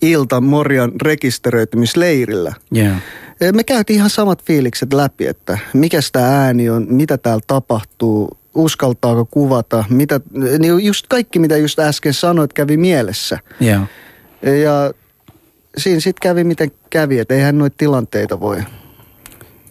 [0.00, 2.52] ilta Morjan rekisteröitymisleirillä.
[2.76, 2.96] Yeah.
[3.40, 8.38] Eh, Me käytiin ihan samat fiilikset läpi, että mikä tämä ääni on, mitä täällä tapahtuu,
[8.54, 10.20] uskaltaako kuvata, mitä,
[10.58, 13.38] niin just kaikki mitä just äsken sanoit kävi mielessä.
[13.62, 13.82] Yeah.
[14.62, 14.92] Ja
[15.78, 18.62] siinä sitten kävi miten kävi, että eihän noita tilanteita voi.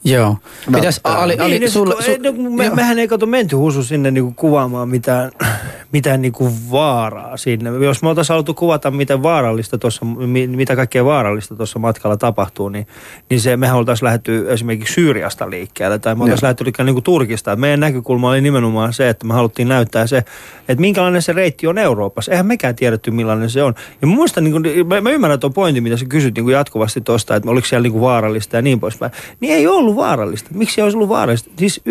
[0.03, 0.37] Joo.
[0.75, 2.75] Pitäis, Ali, Ali, niin, sulla, sulla, su, no, me, joo.
[2.75, 5.31] mehän ei kato menty husu sinne niinku kuvaamaan mitään,
[5.91, 7.69] mitään niin kuin vaaraa sinne.
[7.85, 10.05] Jos me oltaisiin haluttu kuvata, miten vaarallista tuossa,
[10.47, 12.87] mitä kaikkea vaarallista tuossa matkalla tapahtuu, niin,
[13.29, 17.55] niin se, mehän oltaisiin lähdetty esimerkiksi Syyriasta liikkeelle tai me oltaisiin lähdetty niin kuin Turkista.
[17.55, 20.17] Meidän näkökulma oli nimenomaan se, että me haluttiin näyttää se,
[20.67, 22.31] että minkälainen se reitti on Euroopassa.
[22.31, 23.73] Eihän mekään tiedetty, millainen se on.
[24.01, 26.53] Ja mä muistan, niin kuin, mä, mä ymmärrän tuon pointin, mitä sä kysyt niin kuin
[26.53, 29.11] jatkuvasti tuosta, että oliko siellä niin kuin vaarallista ja niin poispäin.
[29.39, 30.49] Niin ei ollut vaarallista.
[30.53, 31.51] Miksi ei olisi ollut vaarallista?
[31.57, 31.81] Siis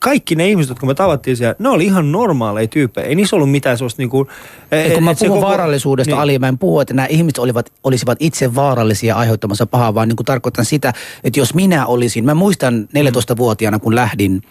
[0.00, 3.06] kaikki ne ihmiset, jotka me tavattiin siellä, ne oli ihan normaaleja tyyppejä.
[3.06, 4.28] Ei niissä ollut mitään sellaista niinku...
[4.72, 6.22] Et, kun mä puhun koko, vaarallisuudesta, niin.
[6.22, 10.16] Ali, mä en puhu, että nämä ihmiset olivat, olisivat itse vaarallisia aiheuttamassa pahaa, vaan niin
[10.16, 10.92] kuin tarkoitan sitä,
[11.24, 14.42] että jos minä olisin, mä muistan 14-vuotiaana, kun lähdin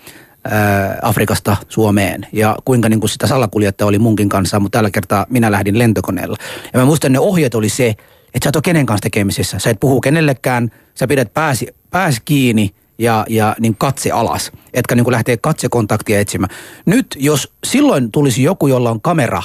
[1.01, 5.51] Afrikasta Suomeen ja kuinka niin kuin sitä salakuljettaja oli munkin kanssa, mutta tällä kertaa minä
[5.51, 6.37] lähdin lentokoneella.
[6.73, 9.69] Ja mä muistan, ne ohjeet oli se, että sä et ole kenen kanssa tekemisissä, sä
[9.69, 15.03] et puhu kenellekään, sä pidät pääsi, pääsi kiinni ja, ja niin katse alas, etkä niin
[15.03, 16.55] kuin lähtee katsekontaktia etsimään.
[16.85, 19.43] Nyt jos silloin tulisi joku, jolla on kamera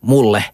[0.00, 0.44] mulle,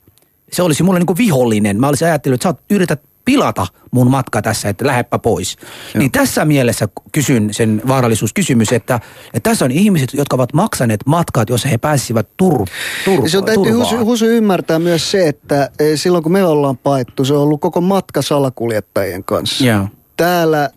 [0.52, 1.80] se olisi mulle niin kuin vihollinen.
[1.80, 5.56] Mä olisin ajatellut, että sä yrität pilata mun matka tässä, että läheppä pois.
[5.60, 5.98] Joo.
[5.98, 9.00] Niin tässä mielessä kysyn sen vaarallisuuskysymys, että,
[9.34, 12.66] että tässä on ihmiset, jotka ovat maksaneet matkat, jos he pääsisivät tur,
[13.04, 16.76] tur, Se on täytyy husu, husu ymmärtää myös se, että e, silloin kun me ollaan
[16.76, 19.64] paettu, se on ollut koko matka salakuljettajien kanssa.
[19.64, 19.88] Joo.
[20.16, 20.70] Täällä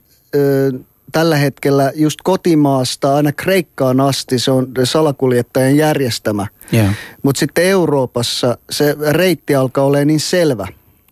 [1.12, 6.48] tällä hetkellä just kotimaasta aina Kreikkaan asti se on salakuljettajan järjestämä.
[6.74, 6.96] Yeah.
[7.24, 10.68] Mutta sitten Euroopassa se reitti alkaa olla niin selvä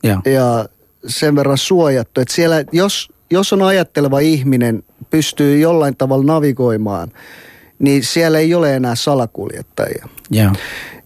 [0.05, 0.21] yeah.
[0.25, 0.65] ja
[1.07, 7.11] sen verran suojattu, että siellä jos, jos on ajatteleva ihminen, pystyy jollain tavalla navigoimaan,
[7.79, 10.07] niin siellä ei ole enää salakuljettajia.
[10.35, 10.57] Yeah.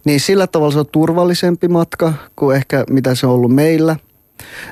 [0.06, 3.95] Niin sillä tavalla se on turvallisempi matka kuin ehkä mitä se on ollut meillä–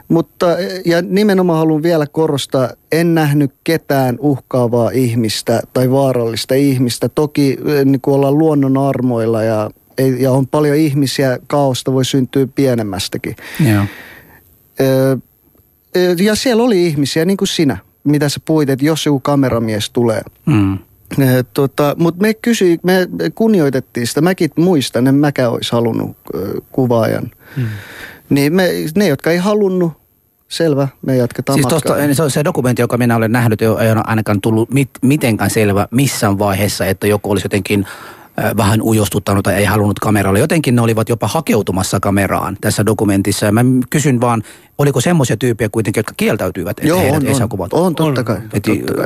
[0.07, 0.45] mutta
[0.85, 7.09] ja nimenomaan haluan vielä korostaa, en nähnyt ketään uhkaavaa ihmistä tai vaarallista ihmistä.
[7.09, 9.69] Toki eh, niin kuin ollaan luonnon armoilla ja,
[10.19, 13.35] ja on paljon ihmisiä, kaosta voi syntyä pienemmästäkin.
[13.73, 13.83] Joo.
[16.23, 20.21] Ja siellä oli ihmisiä, niin kuin sinä, mitä sä puhuit, että jos joku kameramies tulee.
[20.45, 20.77] Mm.
[21.53, 24.21] Tota, Mutta me kysyi, me kunnioitettiin sitä.
[24.21, 26.17] Mäkin muistan, en mäkään olisi halunnut
[26.71, 27.31] kuvaajan.
[27.57, 27.63] Mm.
[28.31, 29.93] Niin me, ne, jotka ei halunnut,
[30.47, 34.01] selvä, me jatketaan Siis tosta, se on se dokumentti, joka minä olen nähnyt, ei ole
[34.03, 37.85] ainakaan tullut mit, mitenkään selvä missään vaiheessa, että joku olisi jotenkin
[38.57, 40.39] vähän ujostuttanut tai ei halunnut kameralle.
[40.39, 43.45] Jotenkin ne olivat jopa hakeutumassa kameraan tässä dokumentissa.
[43.45, 44.43] Ja mä kysyn vaan,
[44.77, 47.77] oliko semmoisia tyyppejä kuitenkin, jotka kieltäytyivät, että Joo, heidät on, ei saa kuvata?
[47.77, 48.37] On, totta kai.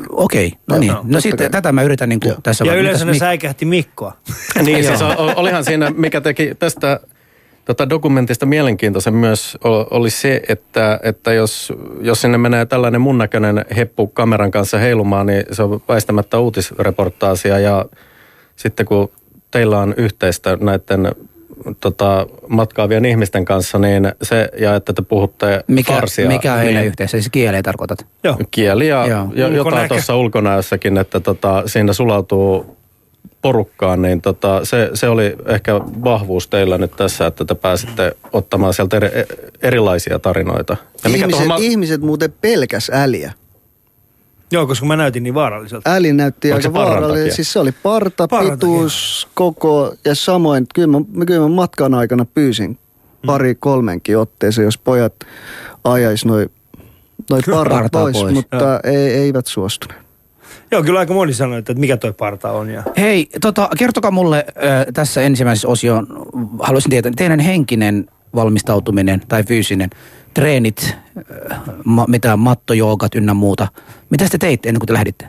[0.09, 0.91] Okei, okay, no, no niin.
[0.91, 1.49] No, no sitten kai.
[1.49, 2.65] tätä mä yritän niin kuin tässä...
[2.65, 4.17] Ja yleensä ne Mik- säikähti Mikkoa.
[4.65, 4.99] niin, siis
[5.35, 6.99] olihan siinä, mikä teki tästä
[7.65, 9.57] tota dokumentista mielenkiintoisen myös
[9.91, 15.25] oli se, että, että jos, jos sinne menee tällainen mun näköinen heppu kameran kanssa heilumaan,
[15.25, 17.85] niin se on väistämättä uutisreportaasia ja
[18.55, 19.11] sitten kun
[19.51, 21.11] teillä on yhteistä näiden
[21.79, 26.27] tota, matkaavien ihmisten kanssa, niin se, ja että te puhutte mikä, farsia.
[26.27, 27.17] Mikä on niin, yhteistä?
[27.17, 28.05] Siis kieliä tarkoitat?
[28.23, 28.37] Joo.
[28.51, 29.27] Kieli ja Joo.
[29.33, 32.77] Jo, jotain tuossa ulkonäössäkin, että tota, siinä sulautuu
[33.45, 38.73] porukkaan, niin tota, se, se oli ehkä vahvuus teillä nyt tässä, että te pääsitte ottamaan
[38.73, 39.09] sieltä eri,
[39.61, 40.77] erilaisia tarinoita.
[41.03, 43.33] Ja mikä ihmiset, ma- ihmiset muuten pelkäs äliä.
[44.51, 45.93] Joo, koska mä näytin niin vaaralliselta.
[45.93, 47.35] Äli näytti Onko aika vaaralliselta.
[47.35, 49.31] Siis se oli parta, Parran pituus, takia.
[49.35, 52.77] koko ja samoin, kyllä mä, kyllä mä matkan aikana pyysin mm.
[53.25, 55.13] pari kolmenkin otteeseen, jos pojat
[55.83, 56.51] ajais noin
[57.29, 60.04] noi parrat pois, pois, mutta ei, eivät suostuneet.
[60.71, 62.69] Joo, kyllä aika moni sanoi, että mikä toi parta on.
[62.69, 62.83] Ja...
[62.97, 66.07] Hei, tota, kertokaa mulle äh, tässä ensimmäisessä osioon,
[66.59, 69.89] haluaisin tietää, teidän henkinen valmistautuminen tai fyysinen,
[70.33, 70.95] treenit,
[71.85, 73.67] ma, mitä mattojoogat ynnä muuta.
[74.09, 75.27] Mitä te teitte ennen kuin te lähditte?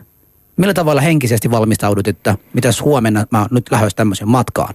[0.57, 4.75] Millä tavalla henkisesti valmistaudut, että mitäs huomenna mä nyt lähdös tämmöiseen matkaan?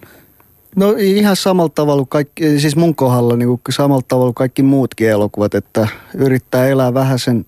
[0.75, 4.63] No ihan samalla tavalla kuin kaikki, siis mun kohdalla niin kuin samalla tavalla kuin kaikki
[4.63, 7.43] muutkin elokuvat, että yrittää elää vähän sen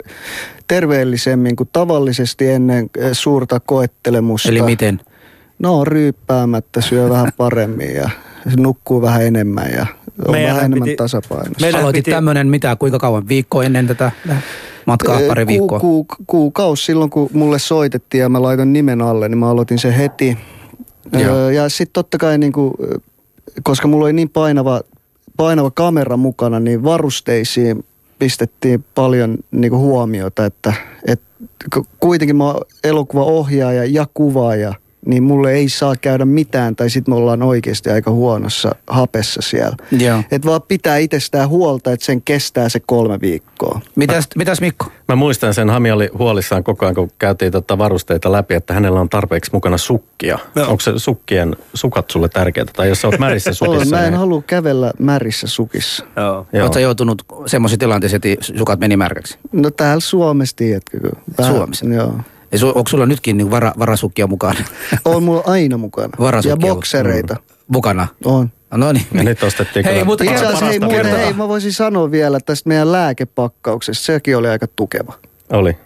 [0.68, 4.50] terveellisemmin kuin tavallisesti ennen eh, suurta koettelemusta.
[4.50, 5.00] Eli miten?
[5.60, 8.10] No ryyppäämättä, syö vähän paremmin ja
[8.58, 9.86] nukkuu vähän enemmän ja
[10.26, 11.68] on meidän vähän enemmän piti, tasapainossa.
[11.80, 12.12] Aloitit piti...
[12.12, 13.28] tämmöinen mitä, kuinka kauan?
[13.28, 14.12] Viikko ennen tätä
[14.86, 15.80] matkaa, eh, pari viikkoa?
[15.80, 19.80] Ku, ku, kuukausi silloin, kun mulle soitettiin ja mä laitan nimen alle, niin mä aloitin
[19.80, 20.38] sen heti.
[21.20, 21.50] Joo.
[21.50, 22.74] Ja sitten totta kai niin kuin,
[23.63, 24.82] koska mulla oli niin painava,
[25.38, 27.86] painava kamera mukana, niin varusteisiin
[28.19, 30.73] pistettiin paljon niin kuin huomiota, että,
[31.08, 31.25] että
[31.99, 34.73] kuitenkin mä oon elokuvaohjaaja ja kuvaaja
[35.06, 39.76] niin mulle ei saa käydä mitään tai sitten me ollaan oikeasti aika huonossa hapessa siellä.
[39.92, 40.24] Joo.
[40.32, 43.82] Et vaan pitää itsestään huolta, että sen kestää se kolme viikkoa.
[43.96, 44.86] Mitäs, mitäs Mikko?
[45.08, 49.00] Mä muistan sen, Hami oli huolissaan koko ajan, kun käytiin tota varusteita läpi, että hänellä
[49.00, 50.39] on tarpeeksi mukana sukkia.
[50.56, 50.68] Joo.
[50.68, 52.72] Onko se sukkien, sukat sulle tärkeitä?
[52.76, 54.20] Tai jos sä oot märissä sukissa, mä en niin...
[54.20, 56.06] halua kävellä märissä sukissa.
[56.16, 56.48] Joo.
[56.54, 56.63] Joo.
[56.63, 59.38] Oletko joutunut semmoisiin tilanteisiin, että sukat meni märkäksi?
[59.52, 61.00] No täällä Suomessa, tiedätkö?
[61.48, 61.86] Suomessa?
[61.86, 62.13] Joo.
[62.54, 64.60] Ja su, onko sulla nytkin niin vara, varasukkia mukana?
[65.06, 66.12] On mulla aina mukana.
[66.20, 67.36] Varasukkia ja boksereita.
[67.68, 68.08] Mukana?
[68.26, 68.52] On.
[68.74, 69.06] No niin.
[69.13, 72.12] Ja nyt ostettiin Hei, kyllä mutta Itse Parasta asiassa hei, muuten, hei, mä voisin sanoa
[72.12, 74.06] vielä tästä meidän lääkepakkauksesta.
[74.06, 75.13] Sekin oli aika tukeva.
[75.50, 75.78] Oli.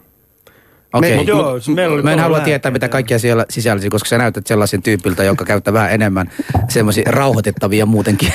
[0.97, 1.15] Okei.
[1.17, 4.47] Me- Joo, se meillä Mä en halua tietää, mitä kaikkia siellä sisälsi, koska sä näytät
[4.47, 6.29] sellaisen tyypiltä, joka käyttää vähän enemmän
[6.69, 8.33] semmoisia rauhoitettavia muutenkin.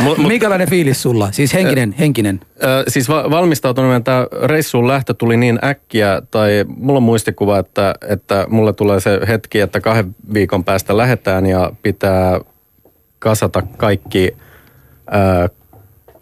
[0.00, 1.28] Mut- mut- Minkälainen fiilis sulla?
[1.32, 2.40] Siis henkinen, henkinen.
[2.64, 7.94] Ö, siis va- valmistautuminen, tämä reissuun lähtö tuli niin äkkiä, tai mulla on muistikuva, että,
[8.08, 12.40] että mulle tulee se hetki, että kahden viikon päästä lähetään ja pitää
[13.18, 14.36] kasata kaikki
[15.14, 15.48] ö,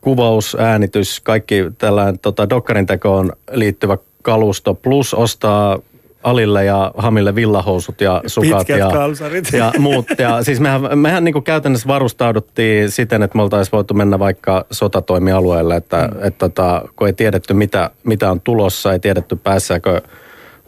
[0.01, 5.79] kuvaus, äänitys, kaikki tällainen tota, dokkarin tekoon liittyvä kalusto, plus ostaa
[6.23, 9.53] Alille ja Hamille villahousut ja sukat Pitkät ja, kalsarit.
[9.53, 10.07] ja muut.
[10.19, 15.77] Ja siis mehän, mehän niin käytännössä varustauduttiin siten, että me oltaisiin voitu mennä vaikka sotatoimialueelle,
[15.77, 16.27] että mm.
[16.27, 20.01] et, tota, kun ei tiedetty mitä, mitä on tulossa, ei tiedetty päässääkö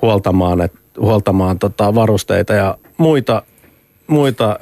[0.02, 3.42] huoltamaan, et, huoltamaan tota, varusteita ja muita,
[4.06, 4.58] muita.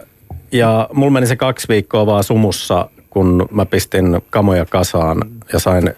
[0.53, 5.23] Ja mulla meni se kaksi viikkoa vaan sumussa, kun mä pistin kamoja kasaan
[5.53, 5.95] ja sain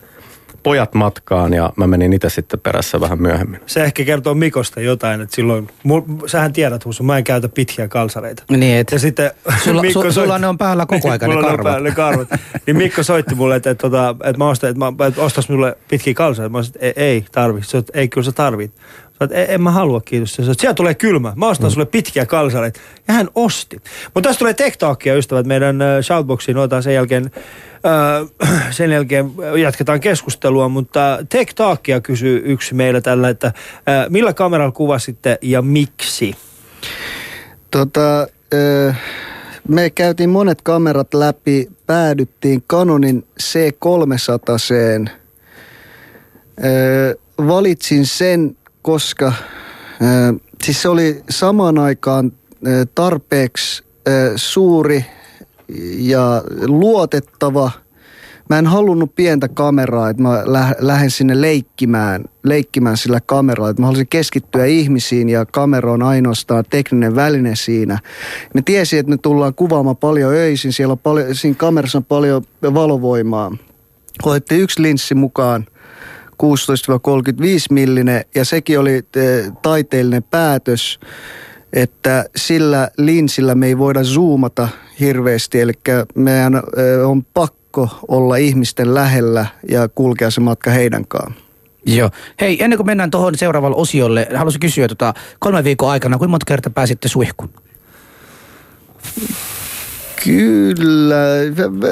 [0.62, 3.60] pojat matkaan ja mä menin itse sitten perässä vähän myöhemmin.
[3.66, 7.88] Se ehkä kertoo Mikosta jotain, että silloin, mul, sähän tiedät Husu, mä en käytä pitkiä
[7.88, 8.42] kalsareita.
[8.50, 9.30] Niin, et, Ja sitten
[9.64, 11.64] sulla, Mikko su, sulla soitti- ne on päällä koko ajan ne karvat.
[11.64, 12.28] päällä ne karvat.
[12.66, 15.76] niin Mikko soitti mulle, että, että, että, että mä ostan, että, mä, että ostas mulle
[15.88, 16.52] pitkiä kalsareita.
[16.58, 17.60] Mä sanoin, että ei, ei tarvi.
[17.62, 18.72] Se, ei, kyllä sä tarvit.
[19.22, 20.38] Sä oot, en, en mä halua, kiitos.
[20.38, 21.32] Että siellä tulee kylmä.
[21.36, 21.72] Mä ostan mm.
[21.72, 22.80] sulle pitkiä kalsareita.
[23.08, 23.76] Ja hän osti.
[24.14, 26.56] Mutta tässä tulee TikTokia, ystävät, meidän shoutboxiin.
[26.56, 27.30] Otetaan sen jälkeen,
[28.70, 30.68] sen jälkeen jatketaan keskustelua.
[30.68, 33.52] Mutta TikTokia kysyy yksi meillä tällä, että
[34.08, 36.34] millä kameralla kuvasitte ja miksi?
[37.70, 38.26] Tota,
[39.68, 45.10] me käytiin monet kamerat läpi, päädyttiin Canonin C300.
[46.64, 49.32] Ö, valitsin sen, koska
[50.62, 52.32] siis se oli samaan aikaan
[52.94, 53.84] tarpeeksi
[54.36, 55.04] suuri
[55.96, 57.70] ja luotettava.
[58.50, 63.70] Mä en halunnut pientä kameraa, että mä lä- lähden sinne leikkimään, leikkimään sillä kameralla.
[63.70, 67.98] Että mä halusin keskittyä ihmisiin ja kamera on ainoastaan tekninen väline siinä.
[68.54, 70.72] Me tiesin, että me tullaan kuvaamaan paljon öisin.
[70.72, 73.56] Siellä on paljon, siinä kamerassa on paljon valovoimaa.
[74.22, 75.71] Otettiin yksi linssi mukaan, 16-35
[77.70, 81.00] millinen, ja sekin oli eh, taiteellinen päätös,
[81.72, 84.68] että sillä linsillä me ei voida zoomata
[85.00, 85.72] hirveästi, eli
[86.14, 91.42] meidän eh, on pakko olla ihmisten lähellä ja kulkea se matka heidän kanssaan.
[91.86, 92.10] Joo.
[92.40, 96.46] Hei, ennen kuin mennään tuohon seuraavalle osiolle, haluaisin kysyä tota, kolme viikon aikana, kuinka monta
[96.46, 97.50] kertaa pääsitte suihkuun?
[100.24, 101.16] Kyllä,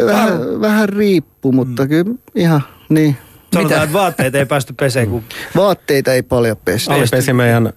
[0.06, 3.16] vähän, vähän riippuu, mutta kyllä ihan niin.
[3.54, 3.82] Sanotaan, Mitä?
[3.82, 5.24] että vaatteet ei päästy peseen, kun
[5.56, 6.94] Vaatteita ei paljon pestä.
[6.94, 7.72] Ali pesi meidän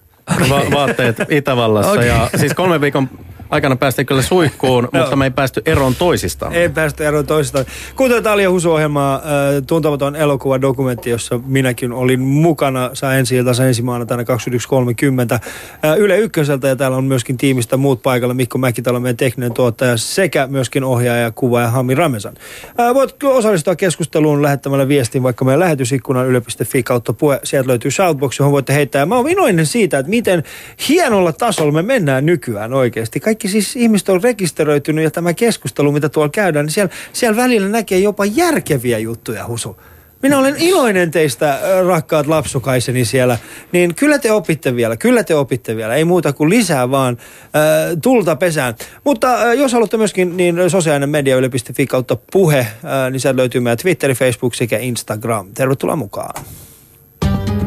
[0.50, 2.08] va- vaatteet Itävallassa Okei.
[2.08, 3.10] ja siis kolme viikon
[3.54, 5.02] aikana päästiin kyllä suihkuun, Joo.
[5.02, 6.54] mutta me ei päästy eroon toisistaan.
[6.54, 7.66] Ei päästä eroon toisistaan.
[7.96, 9.22] Kuuntelut Alia Husu-ohjelmaa, äh,
[9.68, 12.90] tuntematon elokuva dokumentti, jossa minäkin olin mukana.
[12.94, 15.40] Saa ensi iltansa ensi maanantaina 21.30
[15.86, 18.34] äh, Yle Ykköseltä ja täällä on myöskin tiimistä muut paikalla.
[18.34, 22.34] Mikko Mäkitalo, meidän tekninen tuottaja sekä myöskin ohjaaja ja kuvaaja Hami Ramesan.
[22.80, 27.40] Äh, voit osallistua keskusteluun lähettämällä viestin vaikka meidän lähetysikkunan yle.fi kautta puhe.
[27.44, 29.00] Sieltä löytyy shoutbox, johon voitte heittää.
[29.00, 30.44] Ja mä oon iloinen siitä, että miten
[30.90, 33.20] hienolla tasolla me mennään nykyään oikeasti.
[33.20, 37.70] Kaikki siis ihmiset on rekisteröitynyt ja tämä keskustelu, mitä tuolla käydään, niin siellä, siellä välillä
[37.70, 39.78] näkee jopa järkeviä juttuja, Husu.
[40.24, 43.38] Minä olen iloinen teistä, rakkaat lapsukaiseni siellä.
[43.72, 45.96] Niin kyllä te opitte vielä, kyllä te opitte vielä.
[45.96, 48.76] Ei muuta kuin lisää vaan äh, tulta pesään.
[49.04, 53.62] Mutta äh, jos haluatte myöskin, niin sosiaalinen media yle.fi kautta puhe, äh, niin sieltä löytyy
[53.62, 55.54] meidän Twitteri, Facebook sekä Instagram.
[55.54, 56.44] Tervetuloa mukaan.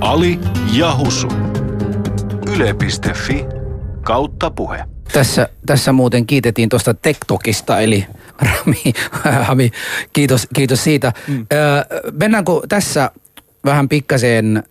[0.01, 0.39] Ali
[0.73, 1.29] ja Husu.
[2.55, 3.45] Yle.fi
[4.03, 4.96] kautta puhe.
[5.12, 8.07] Tässä, tässä muuten kiitettiin tuosta TikTokista, eli
[8.42, 8.92] Rami,
[9.42, 9.71] Hami,
[10.12, 11.12] kiitos, kiitos siitä.
[11.29, 11.47] Mm.
[11.53, 13.11] Öö, mennäänkö tässä
[13.64, 14.62] vähän pikkaseen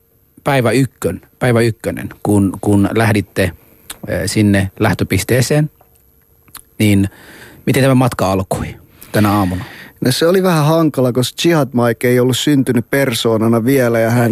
[0.43, 3.51] päivä, ykkön, päivä ykkönen, kun, kun lähditte
[4.25, 5.69] sinne lähtöpisteeseen,
[6.79, 7.09] niin
[7.65, 8.75] miten tämä matka alkoi
[9.11, 9.65] tänä aamuna?
[10.01, 14.31] No se oli vähän hankala, koska Jihad Mike ei ollut syntynyt persoonana vielä ja hän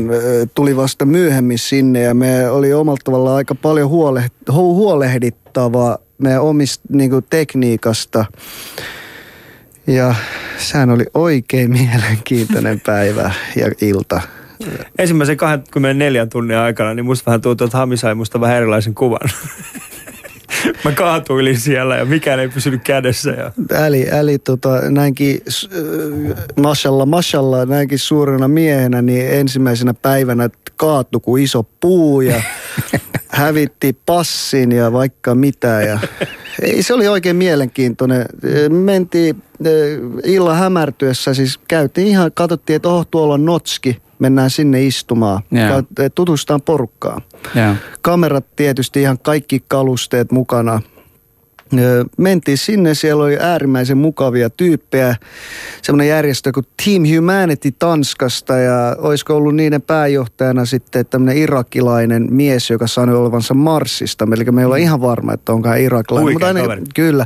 [0.55, 6.41] tuli vasta myöhemmin sinne ja me oli omalla tavallaan aika paljon huoleht, hu- huolehdittava meidän
[6.41, 8.25] omista niinku, tekniikasta.
[9.87, 10.15] Ja
[10.57, 14.21] sehän oli oikein mielenkiintoinen päivä ja ilta.
[14.99, 19.29] Ensimmäisen 24 tunnin aikana, niin musta vähän tuntuu, että Hami sai musta vähän erilaisen kuvan.
[20.85, 23.29] Mä kaatuilin siellä ja mikään ei pysynyt kädessä.
[23.31, 23.51] Ja...
[23.71, 31.43] Äli, äli tota, näinkin, äh, mashallah, mashallah, näinkin suurena miehenä, niin ensimmäisenä päivänä kaatui kuin
[31.43, 32.41] iso puu ja
[33.27, 35.67] hävitti passin ja vaikka mitä.
[35.67, 35.99] Ja,
[36.61, 38.25] ei, se oli oikein mielenkiintoinen.
[38.69, 39.43] Mentiin
[40.23, 45.67] illan hämärtyessä, siis käytiin ihan, katsottiin, että oh, tuolla on notski, mennään sinne istumaan, Joo.
[45.95, 47.21] Ka- tutustutaan porukkaan.
[47.55, 47.75] Joo.
[48.01, 50.81] Kamerat tietysti ihan kaikki kalusteet mukana.
[52.17, 55.15] Mentiin sinne, siellä oli äärimmäisen mukavia tyyppejä.
[55.81, 62.69] Semmoinen järjestö kuin Team Humanity Tanskasta ja olisiko ollut niiden pääjohtajana sitten tämmöinen irakilainen mies,
[62.69, 64.27] joka sanoi olevansa Marsista.
[64.35, 66.33] Eli me ei olla ihan varma, että onko hän irakilainen.
[66.33, 66.81] Huikea aina- kaveri.
[66.95, 67.25] Kyllä.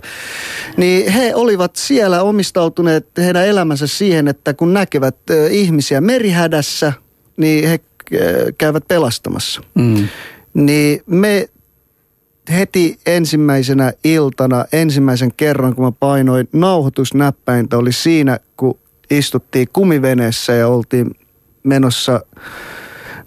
[0.78, 5.18] Niin he olivat siellä omistautuneet heidän elämänsä siihen, että kun näkevät
[5.52, 6.94] ihmisiä merihädässä,
[7.38, 7.80] niin he
[8.58, 9.62] käyvät pelastamassa.
[9.76, 10.08] Mm.
[10.54, 11.50] Niin me
[12.50, 18.80] heti ensimmäisenä iltana, ensimmäisen kerran, kun mä painoin nauhoitusnäppäintä, oli siinä, kun
[19.12, 21.12] istuttiin kumiveneessä ja oltiin
[21.64, 22.22] menossa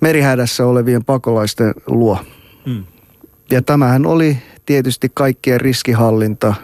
[0.00, 2.18] merihädässä olevien pakolaisten luo.
[2.66, 2.84] Mm.
[3.50, 6.54] Ja tämähän oli tietysti kaikkien riskihallinta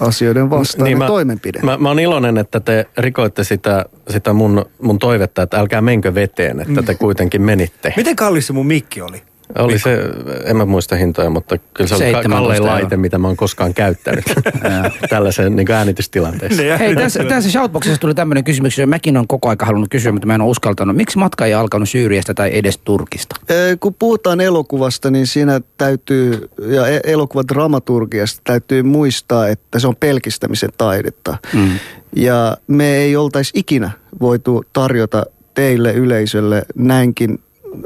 [0.00, 1.60] asioiden vastainen niin mä, toimenpide.
[1.62, 6.14] Mä, mä oon iloinen, että te rikoitte sitä, sitä mun, mun toivetta, että älkää menkö
[6.14, 7.94] veteen, että te kuitenkin menitte.
[7.96, 9.22] Miten kallis se mun mikki oli?
[9.58, 9.98] Oli se,
[10.44, 13.36] en mä muista hintoja, mutta kyllä se oli ka- 17 kallein laite, mitä mä oon
[13.36, 14.24] koskaan käyttänyt
[15.10, 16.62] tällaisen niin äänitystilanteessa.
[16.78, 20.26] Hei, tässä, tässä Shoutboxissa tuli tämmöinen kysymys, jota mäkin on koko aika halunnut kysyä, mutta
[20.26, 20.96] mä en ole uskaltanut.
[20.96, 23.36] Miksi matka ei alkanut Syyriasta tai edes Turkista?
[23.50, 29.96] Ö, Kun puhutaan elokuvasta, niin siinä täytyy, ja e- elokuvadramaturgiasta täytyy muistaa, että se on
[29.96, 31.36] pelkistämisen taidetta.
[31.52, 31.68] Mm.
[32.16, 37.38] Ja me ei oltaisi ikinä voitu tarjota teille yleisölle näinkin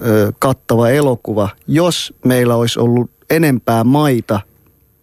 [0.02, 4.40] ö, kattava elokuva, jos meillä olisi ollut enempää maita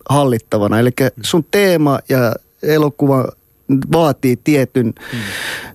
[0.09, 0.79] hallittavana.
[0.79, 0.91] Eli
[1.23, 3.27] sun teema ja elokuva
[3.91, 4.93] vaatii tietyn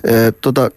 [0.09, 0.71] ö, tota,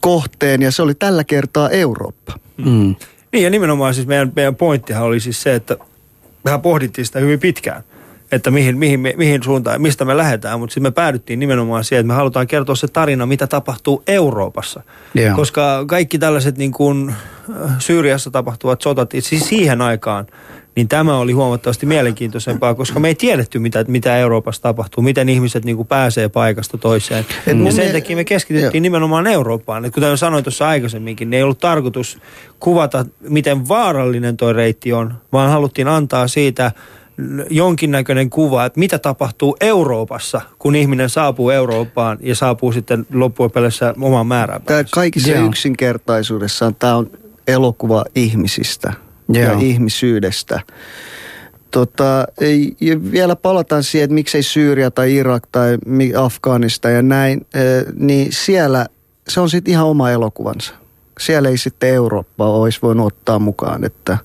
[0.00, 2.38] kohteen, ja se oli tällä kertaa Eurooppa.
[2.56, 2.94] Mm.
[3.32, 5.76] Niin ja nimenomaan siis meidän, meidän pointtihan oli siis se, että
[6.44, 7.82] mehän pohdittiin sitä hyvin pitkään,
[8.32, 12.12] että mihin, mihin, mihin suuntaan, mistä me lähdetään, mutta sitten me päädyttiin nimenomaan siihen, että
[12.12, 14.82] me halutaan kertoa se tarina, mitä tapahtuu Euroopassa.
[15.14, 15.36] Joo.
[15.36, 17.14] Koska kaikki tällaiset niin kuin
[17.64, 20.26] äh, Syyriassa tapahtuvat sotat, siis siihen aikaan,
[20.76, 25.64] niin tämä oli huomattavasti mielenkiintoisempaa, koska me ei tiedetty, mitä, mitä Euroopassa tapahtuu, miten ihmiset
[25.64, 27.26] niin kuin pääsee paikasta toiseen.
[27.46, 29.84] Et mun Ja sen takia me keskityttiin nimenomaan Eurooppaan.
[29.84, 32.18] Et kuten jo sanoin tuossa aikaisemminkin, niin ei ollut tarkoitus
[32.60, 36.72] kuvata, miten vaarallinen tuo reitti on, vaan haluttiin antaa siitä
[37.50, 44.26] jonkinnäköinen kuva, että mitä tapahtuu Euroopassa, kun ihminen saapuu Eurooppaan ja saapuu sitten loppupeleissä omaan
[44.26, 44.62] määrään.
[44.62, 45.46] Tämä kaikissa Joo.
[45.46, 47.10] yksinkertaisuudessaan tämä on
[47.46, 48.92] elokuva ihmisistä
[49.32, 49.58] ja Joo.
[49.60, 50.60] ihmisyydestä.
[51.70, 55.78] Tota, ei- ja vielä palataan siihen, että miksei Syyria tai Irak tai
[56.18, 58.86] Afganistan ja näin, eh, niin siellä
[59.28, 60.74] se on sitten ihan oma elokuvansa.
[61.20, 64.18] Siellä ei sitten Eurooppaa olisi voinut ottaa mukaan, että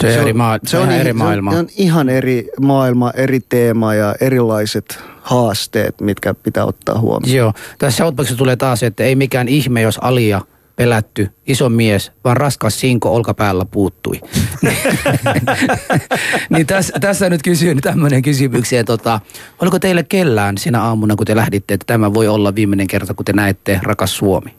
[0.00, 1.52] Se, on eri, maa, se on ihan eri maailma.
[1.52, 7.36] Se on ihan eri maailma, eri teema ja erilaiset haasteet, mitkä pitää ottaa huomioon.
[7.36, 7.52] Joo.
[7.78, 10.40] Tässä Shoutboxissa tulee taas, että ei mikään ihme, jos Alia
[10.76, 14.20] pelätty, iso mies, vaan raskas sinko olkapäällä puuttui.
[16.50, 18.84] niin tässä, tässä nyt kysyn tämmöinen kysymyksiä.
[18.84, 19.20] Tota,
[19.60, 23.24] oliko teille kellään sinä aamuna, kun te lähditte, että tämä voi olla viimeinen kerta, kun
[23.24, 24.54] te näette rakas Suomi?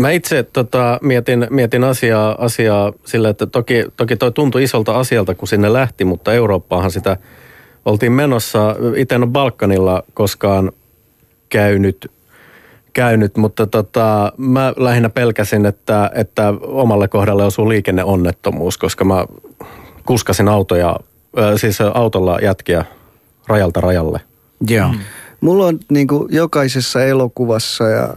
[0.00, 5.34] Mä itse tota, mietin, mietin asiaa, asiaa sillä, että toki, toki toi tuntui isolta asialta,
[5.34, 7.16] kun sinne lähti, mutta Eurooppaahan sitä
[7.84, 8.76] oltiin menossa.
[8.96, 10.72] Itse en ole Balkanilla koskaan
[11.48, 12.10] käynyt,
[12.92, 19.26] käynyt mutta tota, mä lähinnä pelkäsin, että, että omalle kohdalle osuu liikenneonnettomuus, koska mä
[20.06, 20.96] kuskasin autoja,
[21.38, 22.84] äh, siis autolla jätkiä
[23.46, 24.20] rajalta rajalle.
[24.68, 24.88] Joo.
[24.88, 24.98] Mm.
[25.40, 28.14] Mulla on niin kuin jokaisessa elokuvassa ja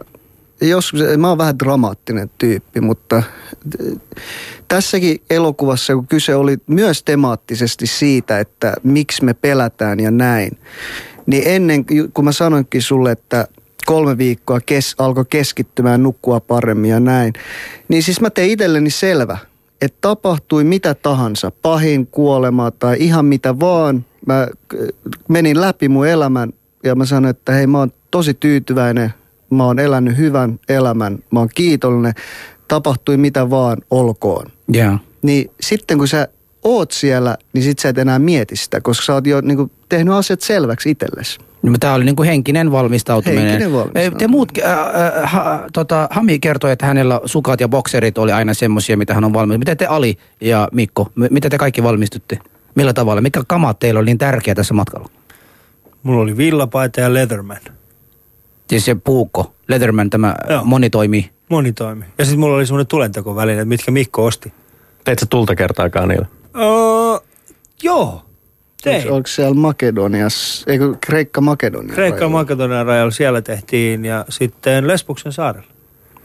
[0.68, 3.22] joskus, mä oon vähän dramaattinen tyyppi, mutta
[3.70, 4.00] t-
[4.68, 10.58] tässäkin elokuvassa, kun kyse oli myös temaattisesti siitä, että miksi me pelätään ja näin,
[11.26, 13.48] niin ennen, kun mä sanoinkin sulle, että
[13.86, 17.32] kolme viikkoa kes, alkoi keskittymään nukkua paremmin ja näin,
[17.88, 19.38] niin siis mä tein itselleni selvä,
[19.80, 24.48] että tapahtui mitä tahansa, pahin kuolema tai ihan mitä vaan, mä äh,
[25.28, 26.52] menin läpi mun elämän
[26.84, 29.14] ja mä sanoin, että hei mä oon tosi tyytyväinen,
[29.54, 32.14] mä oon elänyt hyvän elämän, mä oon kiitollinen,
[32.68, 34.46] tapahtui mitä vaan, olkoon.
[34.68, 34.98] Joo.
[35.22, 36.28] Niin sitten kun sä
[36.62, 39.70] oot siellä, niin sit sä et enää mieti sitä, koska sä oot jo niin kuin,
[39.88, 41.38] tehnyt asiat selväksi itsellesi.
[41.62, 43.44] No, Tämä oli niin kuin henkinen valmistautuminen.
[43.44, 44.18] Henkinen valmistautuminen.
[44.18, 48.54] Te muut, äh, äh, ha, tota, Hami kertoi, että hänellä sukat ja bokserit oli aina
[48.54, 49.58] semmoisia, mitä hän on valmis.
[49.58, 52.38] Miten te Ali ja Mikko, m- miten te kaikki valmistutte?
[52.74, 53.20] Millä tavalla?
[53.20, 55.08] Mikä kamat teillä oli niin tärkeä tässä matkalla?
[56.02, 57.58] Mulla oli villapaita ja Leatherman.
[58.68, 60.64] Siis se puukko, Leatherman, tämä Joo.
[60.64, 61.30] monitoimi.
[61.48, 62.04] Monitoimi.
[62.18, 64.52] Ja sitten mulla oli semmoinen tulentekoväline, mitkä Mikko osti.
[65.04, 66.26] Teit sä tulta kertaakaan niillä?
[66.56, 67.26] Öö,
[67.82, 68.22] joo.
[68.82, 69.02] Tein.
[69.02, 71.94] Onko, onko siellä Makedoniassa, eikö Kreikka Makedonia?
[71.94, 72.38] Kreikka rajalla?
[72.38, 75.66] Makedonian rajalla siellä tehtiin ja sitten Lesbuksen saarella.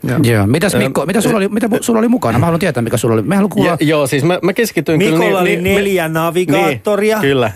[0.03, 0.19] Joo.
[0.23, 0.47] Joo.
[0.47, 2.39] Mitäs Mikko, mitä sulla, oli, mitä sulla oli mukana?
[2.39, 3.21] Mä haluan tietää, mikä sulla oli.
[3.21, 3.69] Mä haluan kuulla.
[3.69, 5.17] Ja, joo, siis mä, mä keskityin kyllä...
[5.17, 7.19] Mikolla oli niin- neljä navigaattoria.
[7.19, 7.51] Niin, kyllä.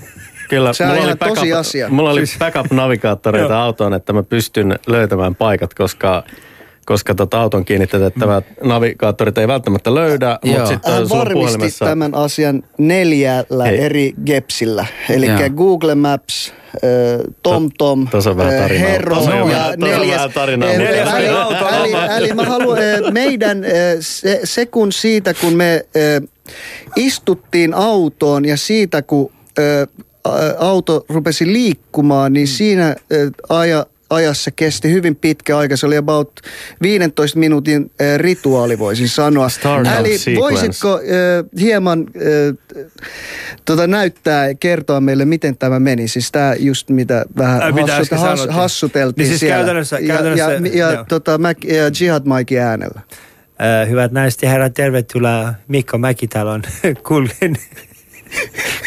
[0.49, 0.73] Kyllä.
[0.73, 1.89] Se on ihan tosi asia.
[1.89, 3.61] Mulla oli backup-navigaattoreita Joo.
[3.61, 6.23] autoon, että mä pystyn löytämään paikat, koska
[6.85, 11.85] koska tota auton kiinnitettävät navigaattorit ei välttämättä löydä, mutta sitten Hän sulla on varmisti puhelimessa...
[11.85, 13.81] tämän asian neljällä Hei.
[13.81, 14.85] eri gepsillä.
[15.09, 15.27] Eli.
[15.55, 16.81] Google Maps, äh,
[17.43, 18.07] TomTom,
[18.63, 18.69] äh.
[18.79, 20.21] Hero on ja neljäs.
[20.21, 21.69] äh, Neljäs Eli, oli auto.
[21.69, 26.29] eli, eli mä haluan, äh, meidän äh, se, se kun siitä, kun me äh,
[26.95, 30.05] istuttiin autoon ja siitä, kun äh,
[30.59, 32.95] auto rupesi liikkumaan, niin siinä äh,
[33.49, 35.77] aja, ajassa kesti hyvin pitkä aika.
[35.77, 36.39] Se oli about
[36.81, 39.49] 15 minuutin äh, rituaali, voisin sanoa.
[39.49, 40.41] Startup Eli sequence.
[40.41, 42.77] voisitko äh, hieman äh,
[43.65, 46.07] tota, näyttää ja kertoa meille, miten tämä meni?
[46.07, 49.57] Siis tämä just mitä vähän Ai, mitä has, hassuteltiin Niin siis siellä.
[49.57, 51.05] käytännössä- ja, käytännössä- ja, ja, joo.
[51.09, 53.01] tota, Mac, ja Jihad Maikin äänellä.
[53.61, 56.61] Äh, hyvät naiset ja herrat, tervetuloa Mikko Mäkitalon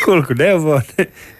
[0.04, 0.82] kulkuneuvo on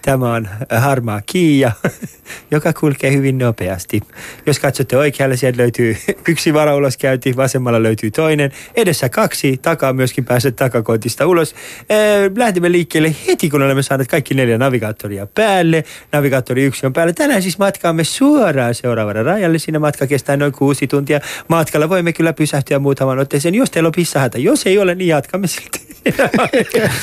[0.07, 1.73] Tämä on harmaa Kiia,
[2.51, 4.01] joka kulkee hyvin nopeasti.
[4.47, 5.97] Jos katsotte oikealle, sieltä löytyy
[6.29, 11.55] yksi varauloskäynti, vasemmalla löytyy toinen, edessä kaksi, takaa myöskin pääset takakontista ulos.
[11.81, 15.85] Äh, Lähdemme liikkeelle heti, kun olemme saaneet kaikki neljä navigaattoria päälle.
[16.13, 17.13] Navigaattori yksi on päällä.
[17.13, 19.59] Tänään siis matkaamme suoraan seuraavalle rajalle.
[19.59, 21.21] Siinä matka kestää noin kuusi tuntia.
[21.49, 24.39] Matkalla voimme kyllä pysähtyä muutaman otteeseen, jos teillä on pissahätä.
[24.39, 25.87] Jos ei ole, niin jatkamme silti.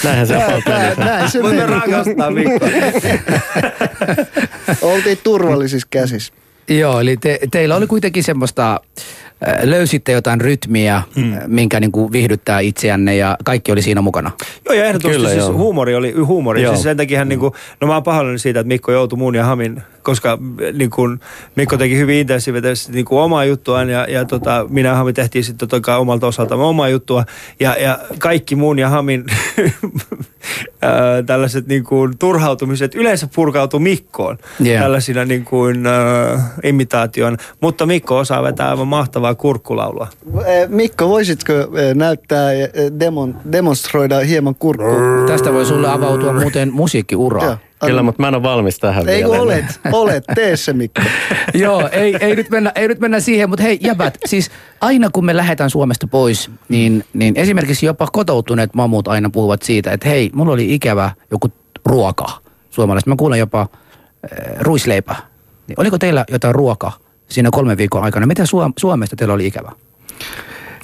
[0.03, 0.63] Näinhän se on.
[0.97, 2.65] Näin, se Mutta rakastaa Mikko.
[4.81, 6.33] Oltiin turvallisissa käsissä.
[6.67, 8.79] Joo, eli te, teillä oli kuitenkin semmoista,
[9.47, 11.37] äh, löysitte jotain rytmiä, hmm.
[11.47, 14.31] minkä niin kuin viihdyttää itseänne ja kaikki oli siinä mukana.
[14.65, 15.53] Joo, ja ehdottomasti Kyllä, siis joo.
[15.53, 16.61] huumori oli huumori.
[16.61, 16.73] Joo.
[16.73, 19.45] Siis sen takia niin kuin, no mä oon pahoillani siitä, että Mikko joutui muun ja
[19.45, 20.37] Hamin, koska
[20.73, 21.19] niin kuin,
[21.55, 25.43] Mikko teki hyvin intensiivisesti niin kuin omaa juttuaan ja, ja tota, minä ja Hami tehtiin
[25.43, 27.25] sitten totta kai omalta osaltamme omaa juttua.
[27.59, 29.25] Ja, ja kaikki muun ja Hamin
[30.81, 34.81] ää, tällaiset niin kuin, turhautumiset yleensä purkautuu Mikkoon Joo.
[34.81, 37.37] tällaisina niin kuin, äh, imitaation.
[37.61, 40.07] Mutta Mikko osaa vetää aivan mahtavaa kurkkulaulua.
[40.45, 45.27] Eh, Mikko, voisitko eh, näyttää ja eh, demon, demonstroida hieman kurkkua?
[45.27, 47.43] Tästä voi sulle avautua muuten musiikkiura.
[47.43, 47.57] Joo.
[47.85, 49.41] Kyllä, mutta mä en ole valmis tähän Ei vielä.
[49.41, 51.01] olet, olet, tee se Mikko.
[51.53, 55.25] Joo, ei, ei, nyt mennä, ei nyt mennä siihen, mutta hei jäbät, siis aina kun
[55.25, 60.29] me lähdetään Suomesta pois, niin, niin esimerkiksi jopa kotoutuneet mamut aina puhuvat siitä, että hei,
[60.33, 61.47] mulla oli ikävä joku
[61.85, 62.25] ruoka
[62.69, 63.09] suomalaista.
[63.09, 63.67] Mä kuulen jopa äh,
[64.59, 65.15] ruisleipä.
[65.67, 66.97] Niin oliko teillä jotain ruokaa
[67.29, 68.25] siinä kolmen viikon aikana?
[68.25, 69.71] Mitä Suom- Suomesta teillä oli ikävä?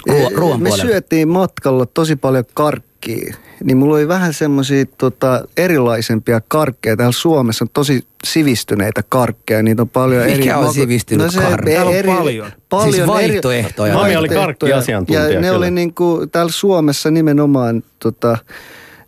[0.10, 0.90] Ruo- ruoan Me puolella.
[0.92, 3.36] syötiin matkalla tosi paljon karkkia.
[3.64, 6.98] Niin mulla oli vähän semmoisia tota, erilaisempia karkkeja.
[6.98, 9.64] Täällä Suomessa on tosi sivistyneitä karkkeja.
[9.64, 10.52] Niitä on paljon Mikä eri...
[10.52, 11.72] on maku- sivistynyt karkki?
[11.72, 12.52] Täällä on paljon.
[12.70, 13.94] paljon Siis eri- vaihtoehtoja.
[13.94, 15.58] Mami oli karkkiasiantuntija Ja ne kyllä.
[15.58, 18.38] oli niinku, täällä Suomessa nimenomaan, tota,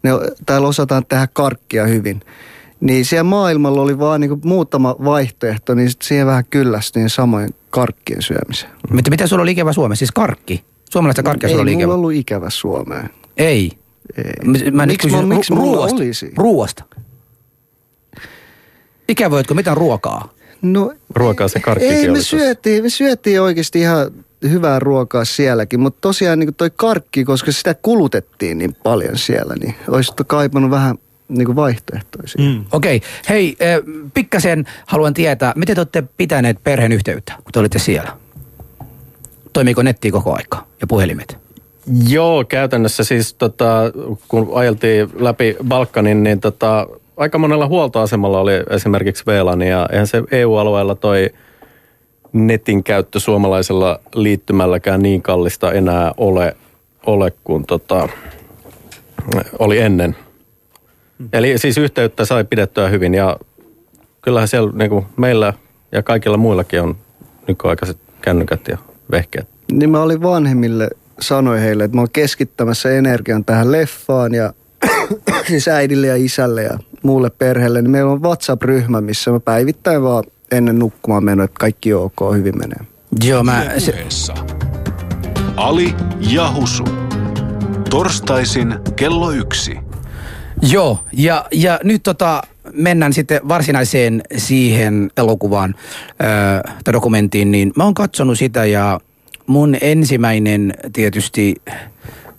[0.04, 0.10] ne,
[0.46, 2.22] täällä osataan tehdä karkkia hyvin.
[2.80, 8.22] Niin siellä maailmalla oli vaan niinku muutama vaihtoehto, niin sit siihen vähän kyllästyin samoin karkkien
[8.22, 8.72] syömiseen.
[8.92, 10.00] Mitä, mitä sulla oli ikävä Suomessa?
[10.00, 10.64] Siis karkki?
[10.92, 11.94] Suomalaista karkkia Ei sulla oli mulla ikävä?
[11.94, 13.10] ollut ikävä Suomeen.
[13.38, 13.72] Ei.
[14.72, 15.96] Mä, Miksi kysyn mä- miksi ru- mulla ruuasta.
[15.96, 16.32] olisi?
[16.38, 16.84] Ruuasta.
[19.10, 20.30] Ikävöitkö mitään ruokaa?
[20.62, 24.12] No, Ruokaa se karkkikin ei, me syötiin, me syötiin oikeasti ihan
[24.50, 29.76] hyvää ruokaa sielläkin, mutta tosiaan niin toi karkki, koska sitä kulutettiin niin paljon siellä, niin
[29.88, 30.96] olisi kaipannut vähän
[31.28, 32.42] niin kuin vaihtoehtoisia.
[32.42, 32.66] Mm.
[32.72, 33.80] Okei, hei, eh,
[34.14, 38.18] pikkasen haluan tietää, miten te olette pitäneet perheen yhteyttä, kun te olitte siellä?
[39.54, 41.38] Toimiiko netti koko aika ja puhelimet?
[42.10, 43.92] Joo, käytännössä siis tota,
[44.28, 50.24] kun ajeltiin läpi Balkanin, niin tota, aika monella huoltoasemalla oli esimerkiksi VLAN ja eihän se
[50.32, 51.30] EU-alueella toi
[52.34, 56.56] netin käyttö suomalaisella liittymälläkään niin kallista enää ole,
[57.06, 58.10] ole kuin tota,
[59.60, 60.16] oli ennen.
[61.34, 63.38] Eli siis yhteyttä sai pidettyä hyvin ja
[64.22, 65.54] kyllähän siellä niin kuin meillä
[65.92, 66.96] ja kaikilla muillakin on
[67.48, 68.78] nykyaikaiset kännykät ja
[69.12, 69.48] vehkeet.
[69.72, 74.54] Niin mä olin vanhemmille, sanoin heille, että mä oon keskittämässä energian tähän leffaan ja
[75.48, 80.24] siis äidille ja isälle ja muulle perheelle, niin meillä on WhatsApp-ryhmä, missä mä päivittäin vaan
[80.52, 82.80] ennen nukkumaan menoa, että kaikki on ok, hyvin menee.
[83.24, 83.94] Joo, mä, se.
[85.58, 86.84] Ali ja Husu.
[87.90, 89.78] Torstaisin kello yksi.
[90.62, 92.42] Joo, ja, ja nyt tota,
[92.74, 95.76] mennään sitten varsinaiseen siihen elokuvaan
[96.24, 99.00] äh, tai dokumenttiin, niin mä oon katsonut sitä ja
[99.52, 101.56] mun ensimmäinen tietysti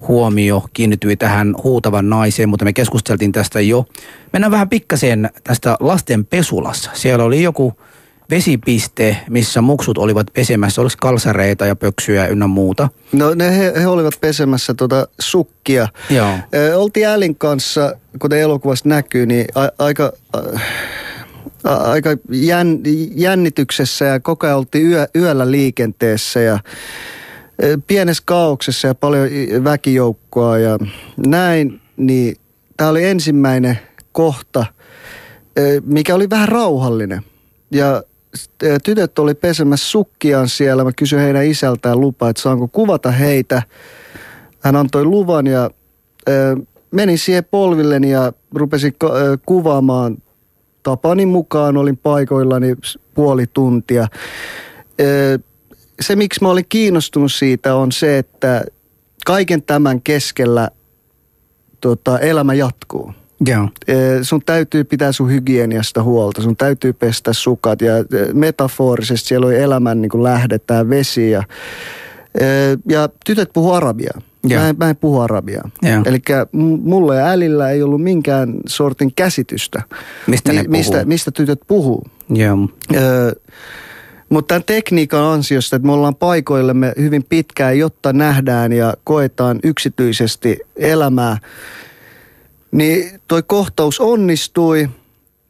[0.09, 3.87] huomio kiinnittyi tähän huutavan naiseen, mutta me keskusteltiin tästä jo.
[4.33, 6.91] Mennään vähän pikkasen tästä lasten pesulassa.
[6.95, 7.75] Siellä oli joku
[8.31, 12.89] vesipiste, missä muksut olivat pesemässä, olisi kalsareita ja pöksyjä ynnä muuta.
[13.13, 15.89] No ne he, he olivat pesemässä tota sukkia.
[16.11, 16.35] Joo.
[16.55, 20.39] Ö, oltiin Älin kanssa, kuten elokuvassa näkyy, niin a, aika, a,
[21.65, 22.79] aika jän,
[23.15, 26.59] jännityksessä ja koko ajan oltiin yö, yöllä liikenteessä ja
[27.63, 29.29] ö, pienessä kaauksessa ja paljon
[29.65, 30.79] väkijoukkoa ja
[31.27, 32.37] näin, niin
[32.77, 33.79] tämä oli ensimmäinen
[34.13, 34.67] kohta,
[35.59, 37.23] ö, mikä oli vähän rauhallinen.
[37.71, 38.03] Ja
[38.63, 40.85] ö, tytöt oli pesemässä sukkiaan siellä.
[40.85, 43.63] Mä kysyin heidän isältään lupaa, että saanko kuvata heitä.
[44.61, 45.71] Hän antoi luvan ja
[46.91, 48.95] menin siihen polvilleni ja rupesin
[49.47, 50.17] kuvaamaan
[50.83, 51.77] tapani mukaan.
[51.77, 52.75] Olin paikoillani
[53.15, 54.09] puoli tuntia.
[56.01, 58.65] Se, miksi mä olin kiinnostunut siitä, on se, että
[59.27, 60.71] kaiken tämän keskellä
[61.81, 63.13] tota, elämä jatkuu.
[63.47, 63.69] Joo.
[64.23, 67.93] Sun täytyy pitää sun hygieniasta huolta, sun täytyy pestä sukat ja
[68.33, 71.43] metaforisesti siellä oli elämän niin lähdetään vesi ja,
[72.89, 74.21] ja tytöt puhu arabiaa.
[74.45, 74.63] Joo.
[74.63, 75.71] Mä en, mä en puhu arabiaa.
[76.07, 76.23] Eli
[76.83, 79.83] mulla ja Älillä ei ollut minkään sortin käsitystä,
[80.27, 80.71] Mistä ne puhuu?
[80.71, 82.05] mistä, mistä tytöt puhuu.
[82.31, 82.69] Joo.
[82.95, 83.33] Öö,
[84.29, 90.59] mutta tämän tekniikan ansiosta, että me ollaan paikoillemme hyvin pitkään, jotta nähdään ja koetaan yksityisesti
[90.77, 91.39] elämää,
[92.73, 94.89] niin toi kohtaus onnistui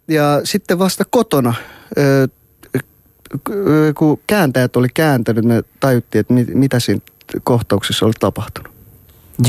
[0.09, 1.55] ja sitten vasta kotona,
[1.99, 2.27] öö,
[3.97, 7.01] kun kääntäjät oli kääntänyt, ne tajuttiin, että mit, mitä siinä
[7.43, 8.72] kohtauksessa oli tapahtunut.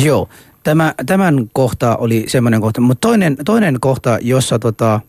[0.03, 0.29] Joo,
[0.63, 4.99] Tämä, tämän kohta oli semmoinen kohta, mutta toinen, toinen kohta, jossa tota,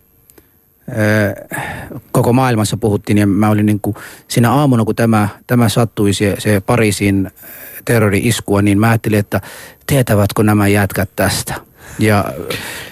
[2.13, 3.97] koko maailmassa puhuttiin ja mä olin niin kuin
[4.29, 7.31] siinä aamuna, kun tämä, tämä sattui, se, se Pariisin
[7.85, 9.41] terrori-iskua, niin mä ajattelin, että
[9.87, 11.55] tietävätkö nämä jätkät tästä?
[11.99, 12.25] Ja,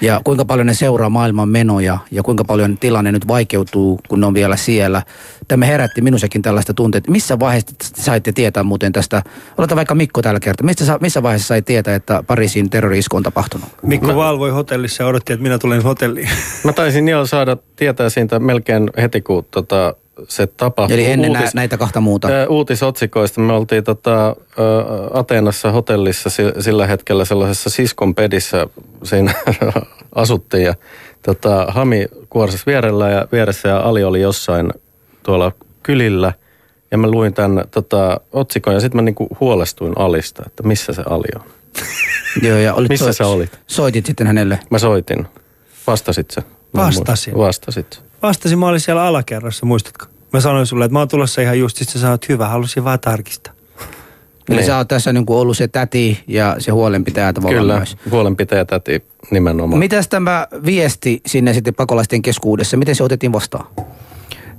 [0.01, 4.27] ja kuinka paljon ne seuraa maailman menoja ja kuinka paljon tilanne nyt vaikeutuu, kun ne
[4.27, 5.03] on vielä siellä.
[5.49, 7.11] Tämä herätti minussakin tällaista tunteita.
[7.11, 9.23] Missä vaiheessa te saitte tietää muuten tästä,
[9.59, 13.69] oletaan vaikka Mikko tällä kertaa, missä, missä vaiheessa sai tietää, että Pariisin terrori-isku on tapahtunut?
[13.83, 16.29] Mikko valvoi hotellissa ja odotti, että minä tulen hotelliin.
[16.65, 19.95] Mä taisin jo saada tietää siitä melkein heti, kun tota,
[20.29, 20.95] se tapahtui.
[20.95, 22.29] Eli ennen Uutis- näitä kahta muuta.
[22.49, 24.33] Uutisotsikoista me oltiin tota, ä,
[25.13, 28.67] Ateenassa hotellissa si- sillä hetkellä sellaisessa siskon pedissä
[29.03, 29.35] siinä
[30.15, 30.75] asuttiin ja
[31.23, 34.71] tota, Hami kuorsasi vierellä ja vieressä ja Ali oli jossain
[35.23, 35.53] tuolla
[35.83, 36.33] kylillä
[36.91, 41.03] ja mä luin tämän tota, otsikon ja sitten mä niinku huolestuin Alista, että missä se
[41.11, 41.43] Ali on.
[42.49, 43.59] Joo, ja olit Missä sä olit?
[43.67, 44.59] Soitit sitten hänelle.
[44.71, 45.27] Mä soitin.
[45.87, 46.43] Vastasit sä?
[46.73, 47.39] Mä Vastasin.
[47.39, 48.03] Vastasit.
[48.23, 50.07] Vastasin, mä olin siellä alakerrassa, muistatko?
[50.33, 53.01] Mä sanoin sulle, että mä oon tulossa ihan just, sit sä sanoit, hyvä, halusin vaan
[53.01, 53.53] tarkistaa.
[54.49, 54.67] Eli Niin.
[54.67, 57.97] sä oot tässä niin kuin ollut se täti ja se huolenpitäjä tavallaan Kyllä, myös.
[58.11, 59.79] huolenpitäjä täti nimenomaan.
[59.79, 63.67] Mitäs tämä viesti sinne sitten pakolaisten keskuudessa, miten se otettiin vastaan?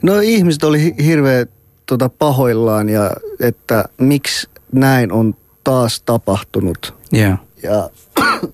[0.01, 1.47] No ihmiset oli hi- hirveän
[1.85, 6.93] tota, pahoillaan ja että miksi näin on taas tapahtunut.
[7.11, 7.35] Joo.
[7.63, 7.89] Ja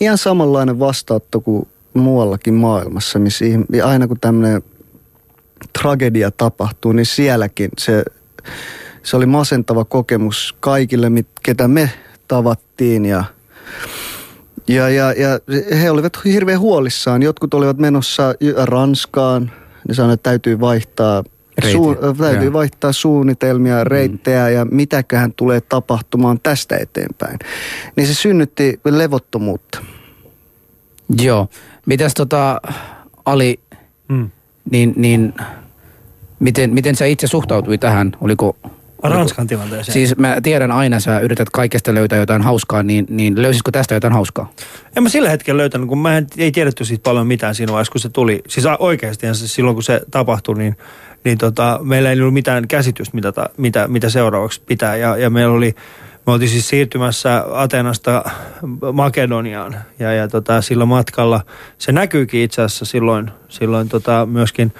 [0.00, 4.62] ihan samanlainen vastaanotto kuin muuallakin maailmassa, missä ihm- ja aina kun tämmöinen
[5.82, 8.04] tragedia tapahtuu, niin sielläkin se,
[9.02, 11.90] se oli masentava kokemus kaikille, mit- ketä me
[12.28, 13.24] tavattiin ja
[14.68, 15.40] ja, ja, ja
[15.80, 17.22] he olivat hirveän huolissaan.
[17.22, 18.34] Jotkut olivat menossa
[18.64, 19.50] Ranskaan.
[19.88, 21.24] Ne sanoivat, että täytyy vaihtaa,
[21.62, 22.52] Reitit, täytyy joo.
[22.52, 27.38] vaihtaa suunnitelmia, reittejä ja mitäköhän tulee tapahtumaan tästä eteenpäin.
[27.96, 29.78] Niin se synnytti levottomuutta.
[31.22, 31.48] Joo.
[31.86, 32.60] Mitäs tota,
[33.24, 33.60] Ali,
[34.08, 34.30] Mm.
[34.70, 35.34] niin, niin
[36.40, 38.12] miten, miten sä itse suhtautui tähän?
[38.20, 38.56] Oliko,
[39.02, 39.92] Ranskan tilanteeseen.
[39.92, 44.12] Siis mä tiedän aina, sä yrität kaikesta löytää jotain hauskaa, niin, niin löysitkö tästä jotain
[44.12, 44.50] hauskaa?
[44.96, 47.92] En mä sillä hetkellä löytänyt, kun mä en, ei tiedetty siitä paljon mitään siinä vaiheessa,
[47.92, 48.42] kun se tuli.
[48.48, 50.76] Siis oikeasti silloin, kun se tapahtui, niin,
[51.24, 54.96] niin tota, meillä ei ollut mitään käsitystä, mitä, ta, mitä, mitä seuraavaksi pitää.
[54.96, 55.74] Ja, ja meillä oli,
[56.26, 58.30] me oltiin siis siirtymässä Atenasta
[58.92, 59.76] Makedoniaan.
[59.98, 61.40] Ja, ja tota, sillä matkalla,
[61.78, 64.72] se näkyykin itse asiassa silloin, silloin tota, myöskin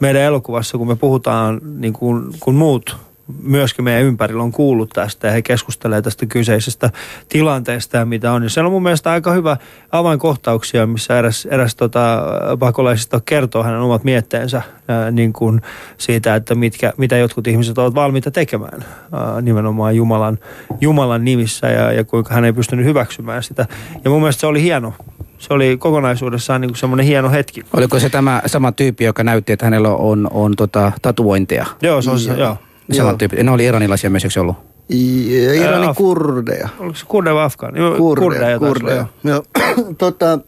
[0.00, 2.96] meidän elokuvassa, kun me puhutaan niin kuin, kun muut
[3.42, 6.90] myöskin meidän ympärillä on kuullut tästä ja he keskustelevat tästä kyseisestä
[7.28, 8.42] tilanteesta ja mitä on.
[8.42, 9.56] Ja siellä on mun mielestä aika hyvä
[9.92, 12.22] avainkohtauksia, missä eräs, eräs tota,
[12.58, 15.60] pakolaisista kertoo hänen omat mietteensä ää, niin kuin
[15.98, 20.38] siitä, että mitkä, mitä jotkut ihmiset ovat valmiita tekemään ää, nimenomaan Jumalan,
[20.80, 23.66] Jumalan nimissä ja, ja kuinka hän ei pystynyt hyväksymään sitä.
[24.04, 24.94] Ja mun mielestä se oli hieno
[25.40, 27.62] se oli kokonaisuudessaan niin semmoinen hieno hetki.
[27.72, 31.66] Oliko se tämä sama tyyppi, joka näytti, että hänellä on, on tota, tatuointeja?
[31.82, 32.56] Joo, se on se, joo.
[32.96, 33.42] Sama tyyppi.
[33.42, 34.56] Ne oli iranilaisia myös, eikö ollut?
[34.88, 36.68] Ja Iranin Af- kurdeja.
[36.78, 37.78] Oliko se kurdeja vai afgaani?
[37.78, 39.00] Joo, Kurdeja, kurdeja.
[39.00, 39.44] olla, Joo.
[39.98, 40.38] tota,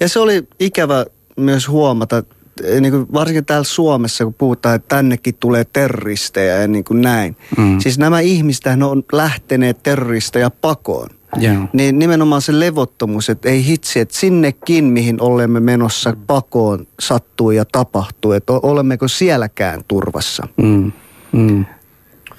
[0.00, 1.06] ja se oli ikävä
[1.36, 2.22] myös huomata,
[2.64, 7.00] eh, niin kuin varsinkin täällä Suomessa, kun puhutaan, että tännekin tulee terroristeja ja niin kuin
[7.00, 7.36] näin.
[7.56, 7.80] Mm.
[7.80, 11.08] Siis nämä ihmiset on lähteneet terroristeja pakoon.
[11.38, 11.54] Joo.
[11.72, 17.64] Niin nimenomaan se levottomuus, että ei hitsi, että sinnekin, mihin olemme menossa pakoon, sattuu ja
[17.64, 20.48] tapahtuu, että olemmeko sielläkään turvassa.
[20.56, 20.92] Mm.
[21.32, 21.64] Mm.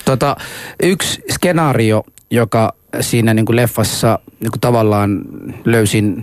[0.06, 0.36] Tota,
[0.84, 5.22] yksi skenaario, joka siinä niin kuin leffassa niin kuin tavallaan
[5.66, 6.22] löysin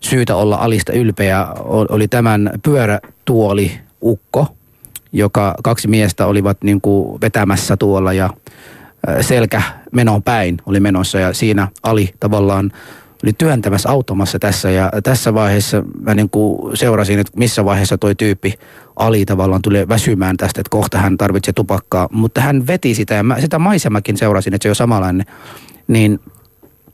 [0.00, 3.72] syytä olla alista ylpeä, oli tämän pyörätuoli
[4.02, 4.46] Ukko,
[5.12, 8.30] joka kaksi miestä olivat niin kuin vetämässä tuolla ja
[9.20, 12.72] selkä menon päin oli menossa ja siinä Ali tavallaan
[13.24, 18.14] oli työntämässä automassa tässä ja tässä vaiheessa mä niin kuin seurasin, että missä vaiheessa toi
[18.14, 18.54] tyyppi
[18.96, 23.22] Ali tavallaan tuli väsymään tästä, että kohta hän tarvitsee tupakkaa, mutta hän veti sitä ja
[23.22, 25.26] mä sitä maisemakin seurasin, että se on samanlainen,
[25.88, 26.20] niin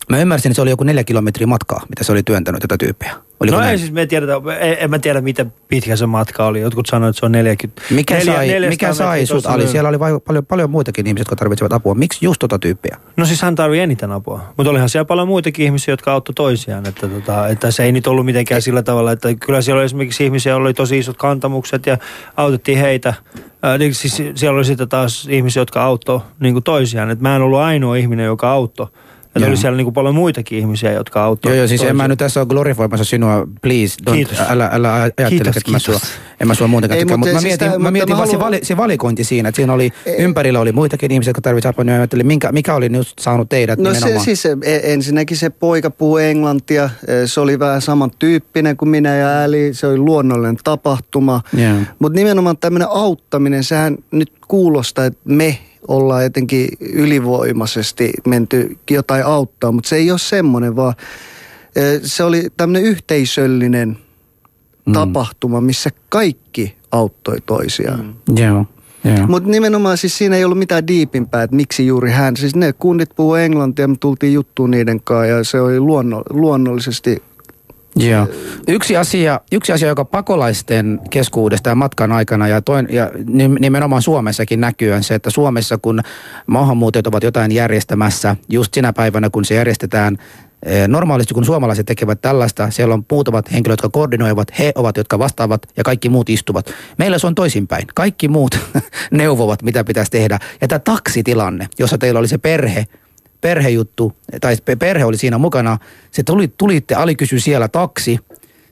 [0.09, 3.28] mä ymmärsin, että se oli joku neljä kilometriä matkaa, mitä se oli työntänyt tätä tyyppiä.
[3.41, 3.73] Oliko No näin?
[3.73, 6.61] ei siis, me tiedetä, en, en mä tiedä miten pitkä se matka oli.
[6.61, 7.83] Jotkut sanoivat, että se on 40.
[7.91, 9.63] Mikä neljä- sai, 400 mikä sai sut Ali?
[9.63, 11.95] lyö- Siellä oli vai, paljon, paljon muitakin ihmisiä, jotka tarvitsevat apua.
[11.95, 12.97] Miksi just tota tyyppiä?
[13.17, 14.41] No siis hän tarvii eniten apua.
[14.57, 16.87] Mutta olihan siellä paljon muitakin ihmisiä, jotka auttoi toisiaan.
[16.89, 20.25] Että, tota, että se ei nyt ollut mitenkään sillä tavalla, että kyllä siellä oli esimerkiksi
[20.25, 21.99] ihmisiä, joilla oli tosi isot kantamukset ja
[22.37, 23.15] autettiin heitä.
[23.63, 27.11] Ää, niin siis siellä oli sitten taas ihmisiä, jotka auttoi niin toisiaan.
[27.11, 28.87] Et mä en ollut ainoa ihminen, joka auttoi.
[29.29, 29.49] Että Joo.
[29.49, 31.51] oli siellä niin kuin paljon muitakin ihmisiä, jotka auttoi.
[31.53, 34.39] Joo, joo, siis en mä nyt tässä ole glorifoimassa sinua, please, don't, Kiitos.
[34.49, 35.99] älä, älä ajattele, Kiitos, että mä, sua,
[36.41, 38.15] en mä sua muutenkaan Ei, tykkää, mutta mutta mä siis mietin, tää- mä mutta mietin
[38.15, 41.31] mä vaan se, haluan- vali, se valikointi siinä, että siinä oli, ympärillä oli muitakin ihmisiä,
[41.31, 44.25] jotka tarvitsevat apua, niin mä ajattelin, minkä, mikä oli nyt saanut teidät No se, nimenomaan.
[44.25, 49.17] siis se, e- ensinnäkin se poika puhui englantia, E, se oli vähän samantyyppinen kuin minä
[49.17, 51.41] ja Äli, se oli luonnollinen tapahtuma.
[51.57, 51.77] Joo.
[51.99, 55.59] Mutta nimenomaan tämmöinen auttaminen, sehän nyt kuulostaa, että me
[55.89, 60.95] ollaan jotenkin ylivoimaisesti menty jotain auttaa, mutta se ei ole semmoinen, vaan
[62.03, 63.99] se oli tämmöinen yhteisöllinen
[64.87, 64.93] Mm.
[64.93, 68.15] tapahtuma, missä kaikki auttoi toisiaan.
[68.29, 68.37] Mm.
[68.39, 68.67] Joo,
[69.05, 69.27] joo.
[69.27, 72.37] Mutta nimenomaan siis siinä ei ollut mitään diipimpää, että miksi juuri hän.
[72.37, 77.23] Siis ne kundit puhuu englantia, me tultiin juttuun niiden kanssa ja se oli luonno, luonnollisesti
[77.97, 78.27] Joo.
[78.69, 84.03] Yksi asia, yksi asia, joka pakolaisten keskuudesta ja matkan aikana ja, toin, ja nim- nimenomaan
[84.03, 86.01] Suomessakin näkyy, on se, että Suomessa kun
[86.47, 90.19] maahanmuuttajat ovat jotain järjestämässä, just sinä päivänä kun se järjestetään,
[90.89, 95.63] normaalisti kun suomalaiset tekevät tällaista, siellä on muutamat henkilöt, jotka koordinoivat, he ovat, jotka vastaavat
[95.77, 96.73] ja kaikki muut istuvat.
[96.99, 97.87] Meillä se on toisinpäin.
[97.95, 98.59] Kaikki muut
[99.11, 100.39] neuvovat, mitä pitäisi tehdä.
[100.61, 102.87] Ja tämä taksitilanne, jossa teillä oli se perhe,
[103.41, 105.79] perhejuttu, tai pe- perhe oli siinä mukana.
[106.11, 108.19] Se tuli, tulitte, Ali kysyi siellä taksi.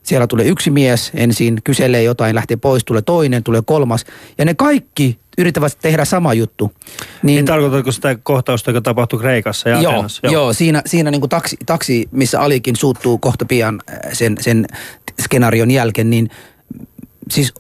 [0.03, 4.05] Siellä tulee yksi mies ensin, kyselee jotain, lähtee pois, tulee toinen, tulee kolmas.
[4.39, 6.73] Ja ne kaikki yrittävät tehdä sama juttu.
[7.23, 10.21] Niin tarkoitatko sitä kohtausta, joka tapahtui Kreikassa ja joo, Atenassa?
[10.23, 10.33] joo.
[10.33, 14.67] joo, siinä, siinä niin kuin taksi, taksi, missä Alikin suuttuu kohta pian sen, sen
[15.23, 16.31] skenaarion jälkeen, niin
[17.31, 17.55] siis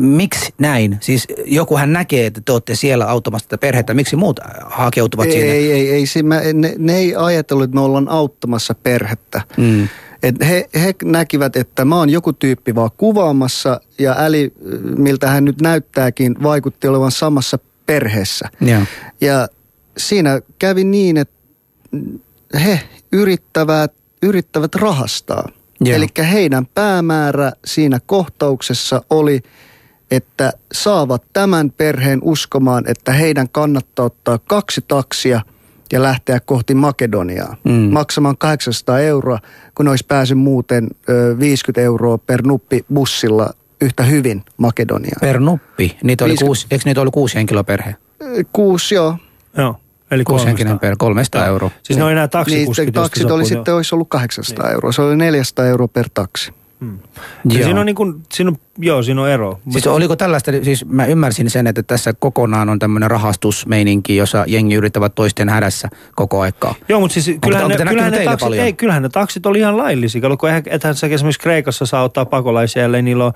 [0.00, 0.98] miksi näin?
[1.00, 3.94] Siis joku hän näkee, että te olette siellä auttamassa tätä perhettä.
[3.94, 5.52] Miksi muut hakeutuvat ei, sinne?
[5.52, 9.42] ei, ei, ei, si- mä- ne, ne ei ajatellut, että me ollaan auttamassa perhettä.
[9.56, 9.88] Mm.
[10.22, 14.52] Et he, he näkivät, että mä oon joku tyyppi vaan kuvaamassa ja Äli,
[14.98, 18.48] miltä hän nyt näyttääkin, vaikutti olevan samassa perheessä.
[18.60, 18.82] Joo.
[19.20, 19.48] Ja
[19.96, 21.34] siinä kävi niin, että
[22.64, 22.80] he
[23.12, 23.92] yrittävät,
[24.22, 25.48] yrittävät rahastaa.
[25.86, 29.40] Eli heidän päämäärä siinä kohtauksessa oli,
[30.10, 35.40] että saavat tämän perheen uskomaan, että heidän kannattaa ottaa kaksi taksia
[35.92, 37.56] ja lähteä kohti Makedoniaa.
[37.64, 37.72] Mm.
[37.72, 39.38] Maksamaan 800 euroa,
[39.74, 43.50] kun olisi päässyt muuten ö, 50 euroa per nuppi bussilla
[43.80, 45.20] yhtä hyvin Makedoniaan.
[45.20, 45.96] Per nuppi.
[46.02, 46.44] Niitä oli 50.
[46.46, 47.96] kuusi, eikö niitä ollut kuusi henkilöä perhe?
[48.52, 49.16] Kuusi, joo.
[49.56, 49.76] Joo.
[50.10, 50.46] Eli Kuusi 300.
[50.46, 51.48] henkinen per 300 Joo.
[51.48, 51.70] euroa.
[51.82, 52.84] Siis ne on enää Niin, taksikuskit.
[52.84, 54.92] joista taksit oli puhut, sitten, olisi ollut 800 euroa.
[54.92, 56.52] Se oli 400 euroa per taksi.
[56.80, 56.86] Ja
[57.44, 57.64] Joo.
[57.64, 59.60] siinä on, niin kuin, siinä on joo, siinä on ero.
[59.70, 64.74] Siis oliko tällaista, siis mä ymmärsin sen, että tässä kokonaan on tämmöinen rahastusmeininki, jossa jengi
[64.74, 66.74] yrittävät toisten hädässä koko aikaa.
[66.88, 68.64] Joo, mutta siis kyllähän, onko ne, kyllähän, ne taksit, paljon?
[68.64, 70.20] ei, kyllähän ne taksit oli ihan laillisia.
[70.38, 73.32] Kun eihän, ethän sä esimerkiksi Kreikassa saa ottaa pakolaisia, ellei niillä ole,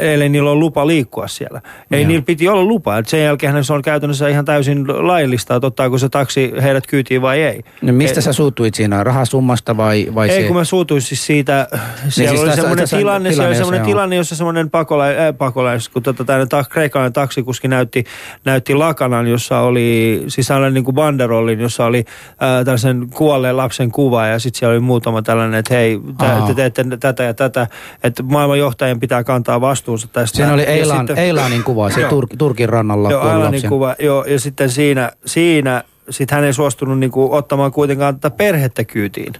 [0.00, 1.62] ellei niillä ole lupa liikkua siellä.
[1.90, 2.08] Ei Joo.
[2.08, 2.98] niillä piti olla lupa.
[2.98, 7.22] Et sen jälkeen se on käytännössä ihan täysin laillista, että ottaako se taksi heidät kyytiin
[7.22, 7.60] vai ei.
[7.82, 10.46] No mistä Ei- sä suutuit siinä, rahasummasta vai, vai Ei, se?
[10.46, 11.68] kun mä suutuin siis siitä,
[12.08, 15.34] siellä siis oli semmoinen tilanne, tilanne, siellä oli jossa semmoinen tilanne, jossa semmoinen pakolais, äh,
[15.38, 18.04] pakolais kun tota, tämä ta, kreikkalainen taksikuski näytti,
[18.44, 23.90] näytti lakanan, jossa oli, siis sellainen niin kuin banderollin, jossa oli äh, tällaisen kuolleen lapsen
[23.92, 26.40] kuva ja sitten siellä oli muutama tällainen, että hei, Aa.
[26.40, 27.66] te, te teette tätä ja tätä,
[28.04, 30.36] että maailmanjohtajien pitää kantaa vastuunsa tästä.
[30.36, 32.02] Siinä oli Eilan, sitten- Eilanin kuva, se.
[32.04, 33.68] Tur, Turkin rannalla Joo, lapsen.
[33.70, 38.84] kuva, joo, ja sitten siinä, siinä sit hän ei suostunut niinku ottamaan kuitenkaan tätä perhettä
[38.84, 39.32] kyytiin.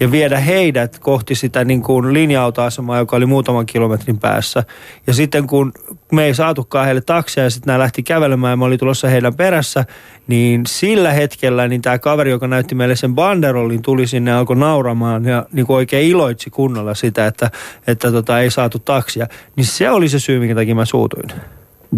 [0.00, 4.64] Ja viedä heidät kohti sitä niin kuin linja-autoasemaa, joka oli muutaman kilometrin päässä.
[5.06, 5.72] Ja sitten kun
[6.12, 9.34] me ei saatukaan heille taksia ja sitten nämä lähti kävelemään ja mä olin tulossa heidän
[9.34, 9.84] perässä,
[10.26, 14.56] niin sillä hetkellä niin tämä kaveri, joka näytti meille sen banderollin, tuli sinne ja alkoi
[14.56, 17.50] nauramaan ja niin kuin oikein iloitsi kunnolla sitä, että,
[17.86, 19.26] että tota, ei saatu taksia.
[19.56, 21.28] Niin se oli se syy, minkä takia mä suutuin.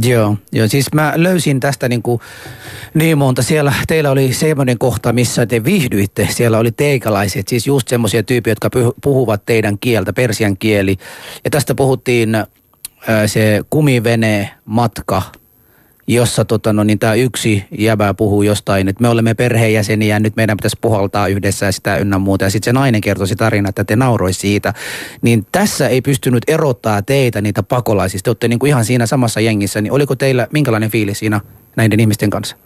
[0.02, 2.20] Joo, joo, siis mä löysin tästä niin, kuin
[2.94, 3.42] niin monta.
[3.42, 6.28] Siellä teillä oli semmoinen kohta, missä te viihdyitte.
[6.30, 8.70] Siellä oli teikalaiset, siis just semmoisia tyyppiä, jotka
[9.02, 10.96] puhuvat teidän kieltä, persian kieli.
[11.44, 12.46] Ja tästä puhuttiin äh,
[13.26, 15.22] se kumivene matka,
[16.06, 20.36] jossa tota, no, niin tämä yksi jäbä puhuu jostain, että me olemme perheenjäseniä ja nyt
[20.36, 22.44] meidän pitäisi puhaltaa yhdessä ja sitä ynnä muuta.
[22.44, 24.74] Ja sitten se nainen kertoi se tarina, että te nauroi siitä.
[25.22, 28.24] Niin tässä ei pystynyt erottaa teitä niitä pakolaisista.
[28.24, 29.80] Te olette niin kuin ihan siinä samassa jengissä.
[29.80, 31.40] Niin oliko teillä minkälainen fiilis siinä
[31.76, 32.56] näiden ihmisten kanssa?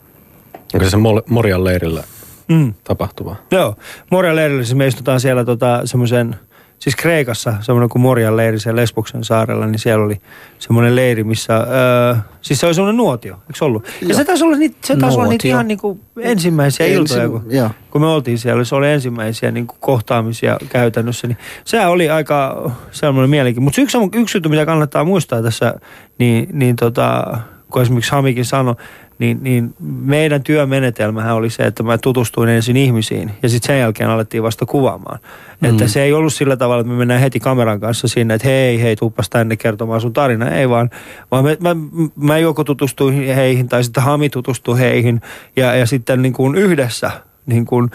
[0.74, 2.05] Onko se Mol- Morjan leirillä
[2.49, 2.74] Mm.
[2.85, 3.37] tapahtuva?
[3.51, 3.76] Joo,
[4.11, 6.37] Morjan leirillä siis me istutaan siellä tota, semmoisen,
[6.79, 10.20] siis Kreikassa semmoinen kuin Morjan leiri siellä Lesboksen saarella, niin siellä oli
[10.59, 13.85] semmoinen leiri, missä, öö, siis se oli semmoinen nuotio, eikö ollut?
[14.01, 14.16] Ja Joo.
[14.16, 17.70] se taisi olla niitä, se taisi olla niitä ihan niinku ensimmäisiä Ensi- iltoja, kun, joo.
[17.91, 23.31] kun me oltiin siellä, se oli ensimmäisiä niinku kohtaamisia käytännössä, niin sehän oli aika semmoinen
[23.31, 23.64] mielenkiintoinen.
[23.64, 25.75] Mutta yksi, yksi juttu, mitä kannattaa muistaa tässä,
[26.18, 27.39] niin, niin tota,
[27.70, 28.75] kun esimerkiksi Hamikin sanoi,
[29.19, 34.11] niin, niin meidän työmenetelmähän oli se, että mä tutustuin ensin ihmisiin ja sitten sen jälkeen
[34.11, 35.19] alettiin vasta kuvaamaan.
[35.61, 35.71] Mm.
[35.71, 38.83] Että se ei ollut sillä tavalla, että me mennään heti kameran kanssa sinne, että hei,
[38.83, 40.49] hei, tuppas tänne kertomaan sun tarina.
[40.49, 40.91] Ei vaan,
[41.31, 41.77] vaan me, mä,
[42.17, 45.21] mä joko tutustuin heihin tai sitten Hami tutustui heihin
[45.57, 47.11] ja, ja sitten niin kuin yhdessä
[47.47, 47.91] niin kuin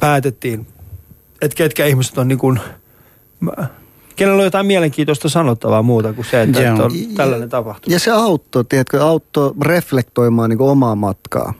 [0.00, 0.66] päätettiin,
[1.42, 2.60] että ketkä ihmiset on niin kuin,
[3.40, 3.66] mä-
[4.16, 7.92] kenellä on jotain mielenkiintoista sanottavaa muuta kuin se, että, että on tällainen tapahtunut.
[7.92, 11.54] Ja se auttoi, tiedätkö, auttoi reflektoimaan niin omaa matkaa.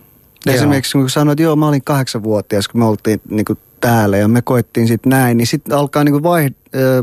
[0.47, 0.55] Joo.
[0.55, 4.29] Esimerkiksi kun sanoit, että joo, mä olin kahdeksanvuotias, kun me oltiin niin kuin täällä ja
[4.29, 7.03] me koettiin sitten näin, niin sitten alkaa niin kuin vai, ö,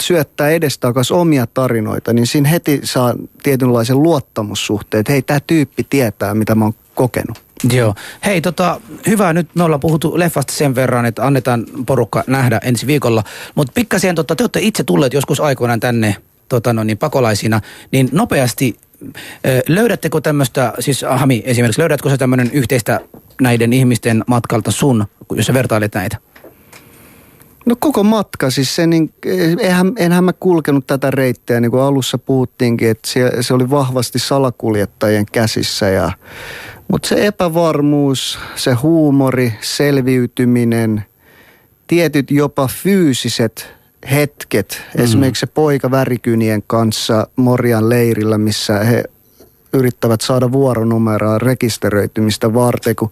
[0.00, 6.34] syöttää edestakaisin omia tarinoita, niin siinä heti saa tietynlaisen luottamussuhteen, että hei, tämä tyyppi tietää,
[6.34, 7.42] mitä mä oon kokenut.
[7.72, 7.94] Joo.
[8.24, 12.86] Hei, tota, hyvä, nyt me ollaan puhuttu leffasta sen verran, että annetaan porukka nähdä ensi
[12.86, 13.24] viikolla.
[13.54, 16.16] Mutta pikkasen, tota, te olette itse tulleet joskus aikoinaan tänne
[16.48, 17.60] tota, no niin, pakolaisina,
[17.92, 18.76] niin nopeasti
[19.68, 23.00] löydättekö tämmöistä, siis Hami esimerkiksi, löydätkö sä tämmöinen yhteistä
[23.40, 26.16] näiden ihmisten matkalta sun, jos sä vertailet näitä?
[27.66, 29.14] No koko matka, siis se, niin,
[29.58, 34.18] eihän, enhän mä kulkenut tätä reittiä, niin kuin alussa puhuttiinkin, että se, se oli vahvasti
[34.18, 35.88] salakuljettajien käsissä.
[35.88, 36.12] Ja,
[36.92, 41.04] mutta se epävarmuus, se huumori, selviytyminen,
[41.86, 43.74] tietyt jopa fyysiset
[44.10, 45.04] hetket, mm.
[45.04, 49.04] esimerkiksi se poika värikynien kanssa Morjan leirillä, missä he
[49.72, 53.10] yrittävät saada vuoronumeroa rekisteröitymistä varten, kun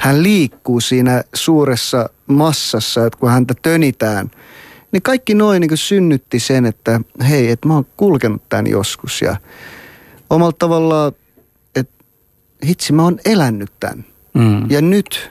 [0.00, 4.30] hän liikkuu siinä suuressa massassa, että kun häntä tönitään,
[4.92, 9.36] niin kaikki noin niin synnytti sen, että hei, että mä oon kulkenut tämän joskus ja
[10.30, 11.12] omalla tavallaan,
[12.66, 14.04] hitsi, mä oon elänyt tämän.
[14.34, 14.70] Mm.
[14.70, 15.30] Ja nyt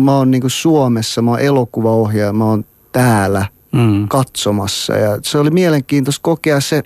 [0.00, 4.08] mä oon niin Suomessa, mä oon elokuvaohjaaja, mä oon täällä Mm.
[4.08, 4.92] katsomassa.
[4.96, 6.82] Ja se oli mielenkiintoista kokea se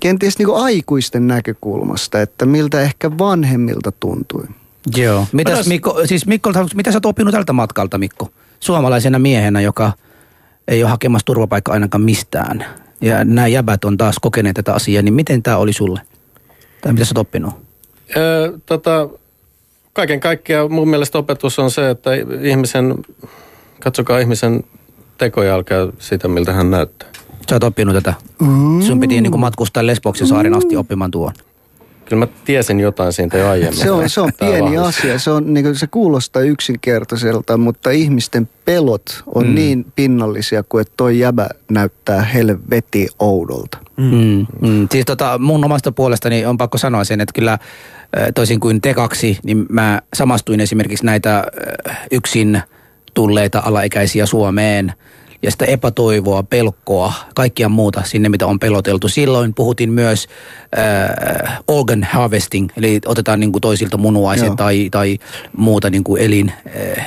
[0.00, 4.44] kenties niin aikuisten näkökulmasta, että miltä ehkä vanhemmilta tuntui.
[4.96, 5.26] Joo.
[5.32, 8.28] Mitäs Otas- Mikko, siis Mikko, mitä sä oot oppinut tältä matkalta, Mikko?
[8.60, 9.92] Suomalaisena miehenä, joka
[10.68, 12.64] ei ole hakemassa turvapaikkaa ainakaan mistään.
[13.00, 16.00] Ja nämä jäbät on taas kokeneet tätä asiaa, niin miten tämä oli sulle?
[16.80, 17.54] Tai mitä sä oot oppinut?
[18.16, 19.08] Öö, tota,
[19.92, 22.10] kaiken kaikkiaan mun mielestä opetus on se, että
[22.42, 22.94] ihmisen,
[23.80, 24.64] katsokaa ihmisen
[25.18, 27.08] tekoja, älkää sitä, miltä hän näyttää.
[27.48, 28.14] Sä oot oppinut tätä.
[28.86, 31.32] Sun piti niin matkustaa Lesboksen saaren asti oppimaan tuon.
[32.04, 33.80] kyllä mä tiesin jotain siitä jo aiemmin.
[33.80, 34.78] Se on, se on pieni vahvisti.
[34.78, 35.18] asia.
[35.18, 39.54] Se, on, niin kuin, se kuulostaa yksinkertaiselta, mutta ihmisten pelot on mm.
[39.54, 43.78] niin pinnallisia kuin että toi jäbä näyttää helveti oudolta.
[43.96, 44.46] Mm.
[44.60, 44.88] Mm.
[44.90, 47.58] Siis tota, mun omasta puolestani on pakko sanoa sen, että kyllä
[48.34, 51.44] toisin kuin te kaksi, niin mä samastuin esimerkiksi näitä
[52.10, 52.62] yksin
[53.14, 54.92] tulleita alaikäisiä Suomeen
[55.42, 59.08] ja sitä epätoivoa, pelkoa, kaikkia muuta sinne, mitä on peloteltu.
[59.08, 60.28] Silloin puhuttiin myös
[60.78, 65.18] äh, organ harvesting, eli otetaan niin kuin toisilta munuaiset tai, tai
[65.56, 66.52] muuta niin kuin elin...
[66.98, 67.06] Äh,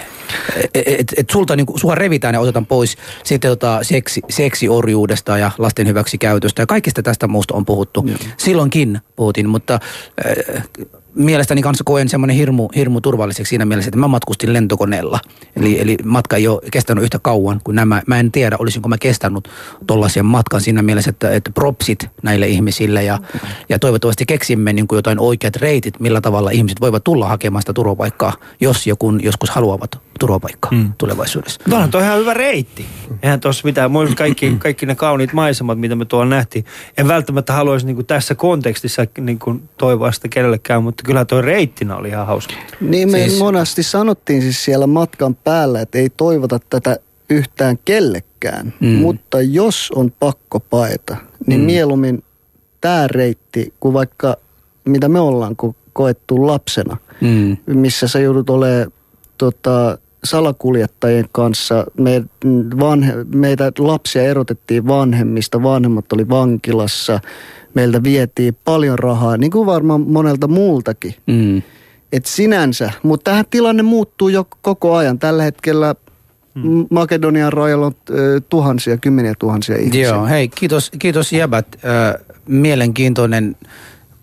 [0.74, 5.88] et, et sulta niinku, sua revitään ja otetaan pois sitten tota seksi, seksiorjuudesta ja lasten
[5.88, 8.04] hyväksikäytöstä ja kaikista tästä muusta on puhuttu.
[8.08, 8.18] Joo.
[8.38, 9.74] Silloinkin puhuttiin, mutta
[10.54, 10.64] äh,
[11.16, 15.20] mielestäni kanssa koen semmoinen hirmu, hirmu turvalliseksi siinä mielessä, että mä matkustin lentokoneella.
[15.56, 18.02] Eli, eli matka ei ole kestänyt yhtä kauan kuin nämä.
[18.08, 19.50] Mä en tiedä, olisinko mä kestänyt
[19.88, 23.20] tollaisen matkan siinä mielessä, että, että propsit näille ihmisille ja,
[23.70, 27.74] ja toivottavasti keksimme niin kuin jotain oikeat reitit, millä tavalla ihmiset voivat tulla hakemaan sitä
[27.74, 30.94] turvapaikkaa, jos joku joskus haluavat turvapaikkaa mm.
[30.98, 31.60] tulevaisuudessa.
[31.64, 32.86] Mutta onhan toi ihan hyvä reitti.
[33.24, 33.92] Eihän tuossa mitään.
[33.92, 36.66] Mulla kaikki, kaikki ne kauniit maisemat, mitä me tuolla nähtiin.
[36.98, 42.08] En välttämättä haluaisi niinku tässä kontekstissa niinku toivoa sitä kenellekään, mutta kyllä toi reittinä oli
[42.10, 42.54] ihan hauska.
[42.82, 46.98] Niin me Siis- monasti sanottiin siis siellä matkan päällä, että ei toivota tätä
[47.30, 48.74] yhtään kellekään.
[48.80, 48.88] Mm.
[48.88, 51.66] Mutta jos on pakko paeta, niin mm.
[51.66, 52.24] mieluummin
[52.82, 54.38] tämä reitti kuin vaikka
[54.86, 57.58] mitä me ollaan ko- koettu lapsena, Mm.
[57.68, 58.92] missä sä joudut olemaan
[59.38, 61.86] tota, salakuljettajien kanssa.
[62.00, 62.24] Me,
[62.80, 67.20] vanhe, meitä lapsia erotettiin vanhemmista, vanhemmat oli vankilassa,
[67.76, 71.16] meiltä vietiin paljon rahaa, niin kuin varmaan monelta muultakin.
[71.28, 71.62] Mm.
[72.12, 75.20] Et sinänsä, mutta tähän tilanne muuttuu jo koko ajan.
[75.20, 75.96] Tällä hetkellä
[76.62, 76.86] hmm.
[76.90, 77.96] Makedonian rajalla on
[78.50, 80.08] tuhansia, kymmeniä tuhansia ihmisiä.
[80.08, 81.68] Joo, hei, kiitos, kiitos jäbät.
[82.48, 83.56] Mielenkiintoinen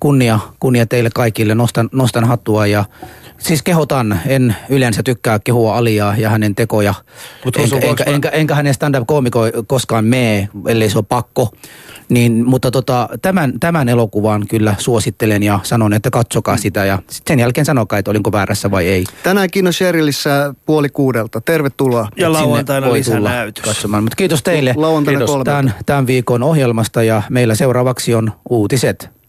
[0.03, 1.55] kunnia, kunnia teille kaikille.
[1.55, 2.85] Nostan, nostan hattua ja
[3.39, 4.21] siis kehotan.
[4.27, 6.95] En yleensä tykkää kehua Aliaa ja hänen tekoja.
[7.45, 11.53] Mut enkä, enkä, enkä, enkä, hänen stand-up-koomiko koskaan mee, ellei se ole pakko.
[12.09, 17.23] Niin, mutta tota, tämän, tämän elokuvan kyllä suosittelen ja sanon, että katsokaa sitä ja sit
[17.27, 19.05] sen jälkeen sanokaa, että olinko väärässä vai ei.
[19.23, 21.41] Tänään Kino Sherillissä puoli kuudelta.
[21.41, 22.09] Tervetuloa.
[22.17, 22.87] Ja lauantaina
[23.21, 23.65] näytös.
[23.65, 24.03] Katsomaan.
[24.03, 25.45] Mutta kiitos teille Lauantaina Kiitos.
[25.45, 29.22] tämän, tämän viikon ohjelmasta ja meillä seuraavaksi on uutiset.